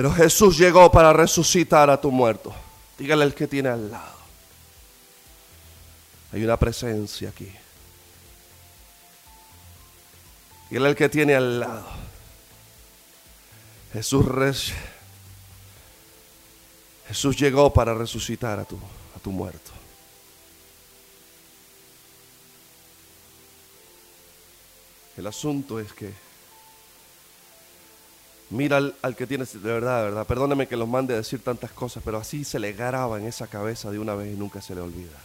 Pero 0.00 0.14
Jesús 0.14 0.56
llegó 0.56 0.90
para 0.90 1.12
resucitar 1.12 1.90
a 1.90 2.00
tu 2.00 2.10
muerto. 2.10 2.54
Dígale 2.96 3.22
el 3.22 3.34
que 3.34 3.46
tiene 3.46 3.68
al 3.68 3.90
lado. 3.90 4.16
Hay 6.32 6.42
una 6.42 6.56
presencia 6.56 7.28
aquí. 7.28 7.52
Dígale 10.70 10.88
el 10.88 10.96
que 10.96 11.10
tiene 11.10 11.34
al 11.34 11.60
lado. 11.60 11.86
Jesús, 13.92 14.24
Jesús 17.06 17.36
llegó 17.36 17.70
para 17.70 17.92
resucitar 17.92 18.58
a 18.58 18.64
tu, 18.64 18.76
a 19.14 19.18
tu 19.18 19.30
muerto. 19.30 19.70
El 25.18 25.26
asunto 25.26 25.78
es 25.78 25.92
que 25.92 26.29
Mira 28.50 28.78
al, 28.78 29.16
que 29.16 29.28
tienes, 29.28 29.52
de 29.52 29.72
verdad, 29.72 29.98
de 29.98 30.04
verdad, 30.06 30.26
perdóneme 30.26 30.66
que 30.66 30.76
los 30.76 30.88
mande 30.88 31.14
a 31.14 31.18
decir 31.18 31.40
tantas 31.42 31.70
cosas, 31.70 32.02
pero 32.04 32.18
así 32.18 32.42
se 32.42 32.58
le 32.58 32.72
graba 32.72 33.18
en 33.18 33.26
esa 33.26 33.46
cabeza 33.46 33.92
de 33.92 34.00
una 34.00 34.16
vez 34.16 34.34
y 34.34 34.36
nunca 34.36 34.60
se 34.60 34.74
le 34.74 34.80
olvida. 34.80 35.16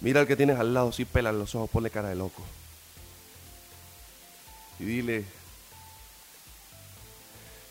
Mira 0.00 0.20
al 0.20 0.26
que 0.26 0.36
tienes 0.36 0.58
al 0.58 0.72
lado, 0.72 0.90
sí 0.90 1.04
pela 1.04 1.32
los 1.32 1.54
ojos, 1.54 1.68
pone 1.68 1.90
cara 1.90 2.08
de 2.08 2.14
loco. 2.14 2.42
Y 4.78 4.84
dile, 4.84 5.24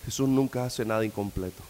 Jesús 0.05 0.29
nunca 0.29 0.65
hace 0.65 0.85
nada 0.85 1.03
incompleto. 1.03 1.63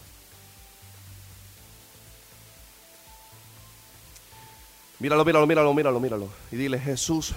Míralo, 4.98 5.24
míralo, 5.24 5.46
míralo, 5.46 5.74
míralo, 5.74 6.00
míralo. 6.00 6.28
Y 6.52 6.56
dile, 6.56 6.78
Jesús 6.78 7.32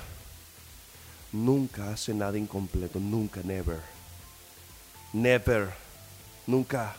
nunca 1.31 1.93
hace 1.93 2.13
nada 2.13 2.37
incompleto, 2.37 2.99
nunca, 2.99 3.41
never. 3.43 3.98
Never. 5.13 5.73
Nunca. 6.47 6.95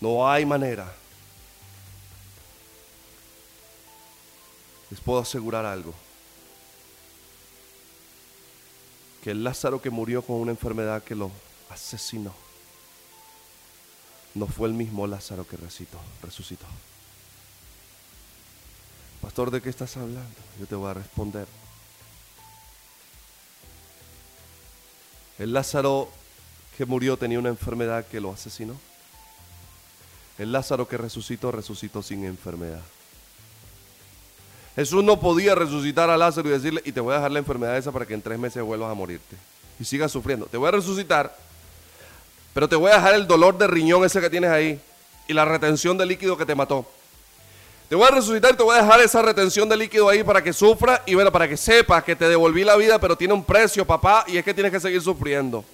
No 0.00 0.28
hay 0.28 0.44
manera. 0.44 0.92
Les 4.90 5.00
puedo 5.00 5.20
asegurar 5.20 5.64
algo. 5.64 5.94
Que 9.22 9.32
el 9.32 9.42
Lázaro 9.42 9.82
que 9.82 9.90
murió 9.90 10.22
con 10.22 10.36
una 10.36 10.52
enfermedad 10.52 11.02
que 11.02 11.14
lo 11.14 11.30
asesinó 11.70 12.32
no 14.36 14.46
fue 14.46 14.68
el 14.68 14.74
mismo 14.74 15.06
Lázaro 15.06 15.46
que 15.46 15.56
resucitó. 15.56 16.66
Pastor, 19.22 19.50
¿de 19.50 19.62
qué 19.62 19.70
estás 19.70 19.96
hablando? 19.96 20.38
Yo 20.60 20.66
te 20.66 20.74
voy 20.74 20.90
a 20.90 20.94
responder. 20.94 21.48
El 25.38 25.52
Lázaro 25.54 26.10
que 26.76 26.86
murió 26.86 27.16
tenía 27.16 27.38
una 27.38 27.48
enfermedad 27.48 28.06
que 28.06 28.20
lo 28.20 28.30
asesinó. 28.30 28.74
El 30.38 30.52
Lázaro 30.52 30.86
que 30.86 30.98
resucitó, 30.98 31.50
resucitó 31.50 32.02
sin 32.02 32.24
enfermedad. 32.24 32.82
Jesús 34.74 35.02
no 35.02 35.18
podía 35.18 35.54
resucitar 35.54 36.10
a 36.10 36.18
Lázaro 36.18 36.48
y 36.50 36.52
decirle, 36.52 36.82
y 36.84 36.92
te 36.92 37.00
voy 37.00 37.14
a 37.14 37.16
dejar 37.16 37.30
la 37.30 37.38
enfermedad 37.38 37.78
esa 37.78 37.90
para 37.92 38.04
que 38.04 38.12
en 38.12 38.20
tres 38.20 38.38
meses 38.38 38.62
vuelvas 38.62 38.90
a 38.90 38.94
morirte. 38.94 39.36
Y 39.80 39.84
sigas 39.84 40.12
sufriendo. 40.12 40.44
Te 40.46 40.58
voy 40.58 40.68
a 40.68 40.72
resucitar, 40.72 41.34
pero 42.52 42.68
te 42.68 42.76
voy 42.76 42.90
a 42.90 42.96
dejar 42.96 43.14
el 43.14 43.26
dolor 43.26 43.56
de 43.56 43.66
riñón 43.66 44.04
ese 44.04 44.20
que 44.20 44.28
tienes 44.28 44.50
ahí 44.50 44.78
y 45.26 45.32
la 45.32 45.46
retención 45.46 45.96
de 45.96 46.04
líquido 46.04 46.36
que 46.36 46.44
te 46.44 46.54
mató. 46.54 46.86
Te 47.88 47.94
voy 47.94 48.06
a 48.06 48.10
resucitar 48.10 48.52
y 48.52 48.56
te 48.56 48.62
voy 48.62 48.76
a 48.76 48.82
dejar 48.82 49.00
esa 49.00 49.22
retención 49.22 49.68
de 49.68 49.76
líquido 49.78 50.08
ahí 50.10 50.22
para 50.22 50.42
que 50.42 50.52
sufra 50.52 51.02
y 51.06 51.14
bueno, 51.14 51.32
para 51.32 51.48
que 51.48 51.56
sepas 51.56 52.04
que 52.04 52.14
te 52.14 52.28
devolví 52.28 52.64
la 52.64 52.76
vida, 52.76 52.98
pero 52.98 53.16
tiene 53.16 53.32
un 53.32 53.44
precio, 53.44 53.86
papá, 53.86 54.24
y 54.26 54.36
es 54.36 54.44
que 54.44 54.52
tienes 54.52 54.72
que 54.72 54.80
seguir 54.80 55.00
sufriendo. 55.00 55.64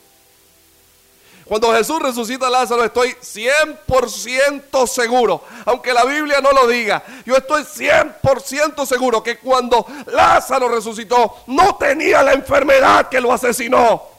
Cuando 1.45 1.73
Jesús 1.73 2.01
resucita 2.01 2.47
a 2.47 2.51
Lázaro, 2.51 2.85
estoy 2.85 3.11
100% 3.21 4.87
seguro, 4.87 5.43
aunque 5.65 5.93
la 5.93 6.05
Biblia 6.05 6.41
no 6.41 6.53
lo 6.53 6.69
diga, 6.69 7.03
yo 7.27 7.37
estoy 7.37 7.65
100% 7.65 8.87
seguro 8.87 9.23
que 9.23 9.39
cuando 9.39 9.85
Lázaro 10.07 10.69
resucitó, 10.69 11.43
no 11.49 11.77
tenía 11.77 12.23
la 12.23 12.33
enfermedad 12.33 13.09
que 13.09 13.21
lo 13.21 13.33
asesinó. 13.33 14.13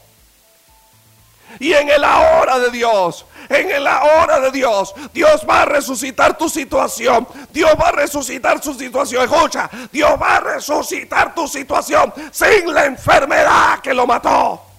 Y 1.60 1.72
en 1.74 1.90
el 1.90 2.04
ahora 2.04 2.60
de 2.60 2.72
Dios, 2.72 3.26
en 3.48 3.70
el 3.70 3.86
ahora 3.86 4.40
de 4.40 4.52
Dios, 4.52 4.94
Dios 5.14 5.46
va 5.48 5.62
a 5.62 5.66
resucitar 5.66 6.38
tu 6.38 6.50
situación. 6.50 7.28
Dios 7.52 7.72
va 7.80 7.90
a 7.90 7.92
resucitar 7.92 8.62
su 8.62 8.74
situación. 8.74 9.24
Escucha, 9.24 9.70
Dios 9.92 10.12
va 10.22 10.38
a 10.38 10.40
resucitar 10.40 11.34
tu 11.36 11.48
situación 11.48 12.12
sin 12.32 12.74
la 12.74 12.86
enfermedad 12.86 13.80
que 13.82 13.94
lo 13.94 14.08
mató. 14.08 14.73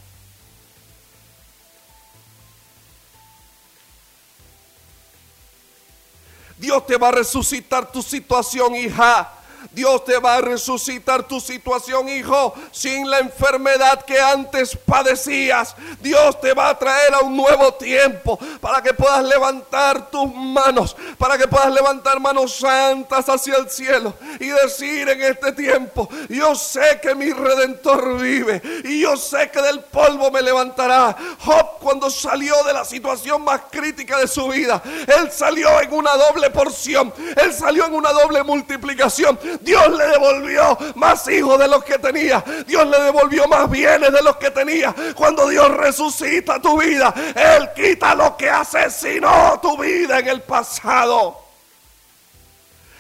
Dios 6.64 6.86
te 6.86 6.96
va 6.96 7.08
a 7.08 7.12
resucitar 7.12 7.92
tu 7.92 8.00
situación, 8.00 8.74
hija. 8.74 9.30
Dios 9.75 10.05
te 10.05 10.18
va 10.18 10.37
a 10.37 10.41
resucitar 10.41 11.27
tu 11.27 11.41
situación, 11.41 12.09
hijo, 12.09 12.55
sin 12.70 13.11
la 13.11 13.18
enfermedad 13.18 14.05
que 14.05 14.20
antes 14.20 14.77
padecías. 14.77 15.75
Dios 16.01 16.41
te 16.41 16.55
va 16.55 16.70
a 16.70 16.79
traer 16.79 17.14
a 17.14 17.20
un 17.20 17.37
nuevo 17.37 17.75
tiempo 17.75 18.39
para 18.61 18.83
que 18.83 18.95
puedas 18.95 19.25
levantar 19.25 20.11
tus 20.11 20.33
manos, 20.33 20.97
para 21.18 21.37
que 21.37 21.49
puedas 21.49 21.72
levantar 21.72 22.20
manos 22.20 22.57
santas 22.57 23.29
hacia 23.29 23.57
el 23.57 23.68
cielo 23.68 24.14
y 24.39 24.47
decir 24.47 25.09
en 25.09 25.22
este 25.22 25.53
tiempo, 25.53 26.09
yo 26.29 26.55
sé 26.55 27.01
que 27.03 27.14
mi 27.14 27.33
redentor 27.33 28.20
vive 28.20 28.62
y 28.85 29.01
yo 29.01 29.16
sé 29.16 29.51
que 29.51 29.61
del 29.61 29.81
polvo 29.81 30.31
me 30.31 30.43
levantará. 30.43 31.16
Job 31.45 31.79
cuando 31.81 32.11
salió 32.11 32.62
de 32.64 32.72
la 32.72 32.85
situación 32.85 33.43
más 33.43 33.62
crítica 33.70 34.18
de 34.18 34.29
su 34.29 34.49
vida, 34.49 34.83
él 35.07 35.31
salió 35.33 35.81
en 35.81 35.93
una 35.93 36.14
doble 36.16 36.51
porción, 36.51 37.12
él 37.37 37.53
salió 37.53 37.87
en 37.87 37.95
una 37.95 38.12
doble 38.12 38.43
multiplicación. 38.43 39.39
Dios 39.64 39.88
le 39.96 40.06
devolvió 40.06 40.78
más 40.94 41.26
hijos 41.28 41.58
de 41.58 41.68
los 41.68 41.82
que 41.84 41.98
tenía. 41.98 42.44
Dios 42.66 42.86
le 42.86 43.00
devolvió 43.00 43.48
más 43.48 43.70
bienes 43.70 44.12
de 44.12 44.22
los 44.22 44.36
que 44.36 44.50
tenía. 44.50 44.94
Cuando 45.14 45.48
Dios 45.48 45.68
resucita 45.70 46.60
tu 46.60 46.80
vida, 46.80 47.12
Él 47.34 47.70
quita 47.74 48.14
lo 48.14 48.36
que 48.36 48.50
asesinó 48.50 49.58
tu 49.60 49.76
vida 49.78 50.18
en 50.18 50.28
el 50.28 50.42
pasado. 50.42 51.42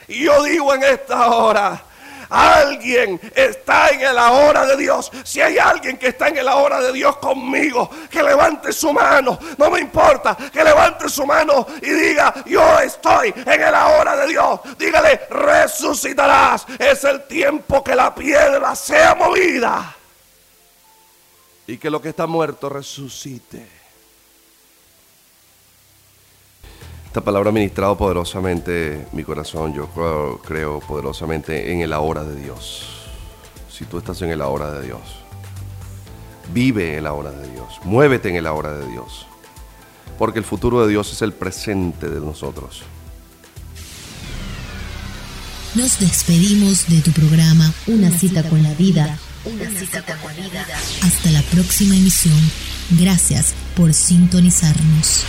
Y 0.08 0.24
yo 0.24 0.42
digo 0.42 0.74
en 0.74 0.82
esta 0.82 1.28
hora, 1.28 1.82
Alguien 2.34 3.20
está 3.32 3.90
en 3.90 4.12
la 4.12 4.32
hora 4.32 4.66
de 4.66 4.76
Dios. 4.76 5.12
Si 5.22 5.40
hay 5.40 5.56
alguien 5.56 5.96
que 5.96 6.08
está 6.08 6.28
en 6.28 6.44
la 6.44 6.56
hora 6.56 6.80
de 6.80 6.92
Dios 6.92 7.16
conmigo, 7.18 7.88
que 8.10 8.24
levante 8.24 8.72
su 8.72 8.92
mano. 8.92 9.38
No 9.56 9.70
me 9.70 9.78
importa, 9.78 10.36
que 10.52 10.64
levante 10.64 11.08
su 11.08 11.24
mano 11.24 11.64
y 11.80 11.90
diga, 11.90 12.34
yo 12.44 12.80
estoy 12.80 13.32
en 13.36 13.60
la 13.60 13.86
hora 13.86 14.16
de 14.16 14.26
Dios. 14.26 14.60
Dígale, 14.76 15.28
resucitarás. 15.30 16.66
Es 16.76 17.04
el 17.04 17.24
tiempo 17.28 17.84
que 17.84 17.94
la 17.94 18.12
piedra 18.12 18.74
sea 18.74 19.14
movida. 19.14 19.94
Y 21.68 21.78
que 21.78 21.88
lo 21.88 22.02
que 22.02 22.08
está 22.08 22.26
muerto 22.26 22.68
resucite. 22.68 23.83
Esta 27.14 27.24
palabra 27.24 27.50
ha 27.50 27.52
ministrado 27.52 27.96
poderosamente 27.96 29.06
mi 29.12 29.22
corazón. 29.22 29.72
Yo 29.72 29.88
creo, 30.44 30.80
poderosamente 30.80 31.72
en 31.72 31.80
el 31.80 31.92
ahora 31.92 32.24
de 32.24 32.34
Dios. 32.42 32.88
Si 33.70 33.84
tú 33.84 33.98
estás 33.98 34.20
en 34.22 34.30
el 34.30 34.42
ahora 34.42 34.72
de 34.72 34.84
Dios, 34.84 35.00
vive 36.52 36.96
en 36.96 37.04
la 37.04 37.12
hora 37.12 37.30
de 37.30 37.48
Dios. 37.52 37.78
Muévete 37.84 38.30
en 38.30 38.34
el 38.34 38.48
ahora 38.48 38.72
de 38.72 38.90
Dios. 38.90 39.28
Porque 40.18 40.40
el 40.40 40.44
futuro 40.44 40.84
de 40.84 40.90
Dios 40.90 41.12
es 41.12 41.22
el 41.22 41.32
presente 41.32 42.10
de 42.10 42.18
nosotros. 42.18 42.82
Nos 45.76 46.00
despedimos 46.00 46.88
de 46.88 47.00
tu 47.00 47.12
programa 47.12 47.72
Una 47.86 48.10
cita 48.10 48.42
con 48.42 48.60
la 48.60 48.74
vida. 48.74 49.20
Una 49.44 49.70
cita 49.70 50.02
con 50.02 50.36
la 50.36 50.48
vida. 50.48 50.66
Hasta 51.04 51.30
la 51.30 51.42
próxima 51.42 51.94
emisión. 51.94 52.40
Gracias 52.90 53.54
por 53.76 53.94
sintonizarnos. 53.94 55.24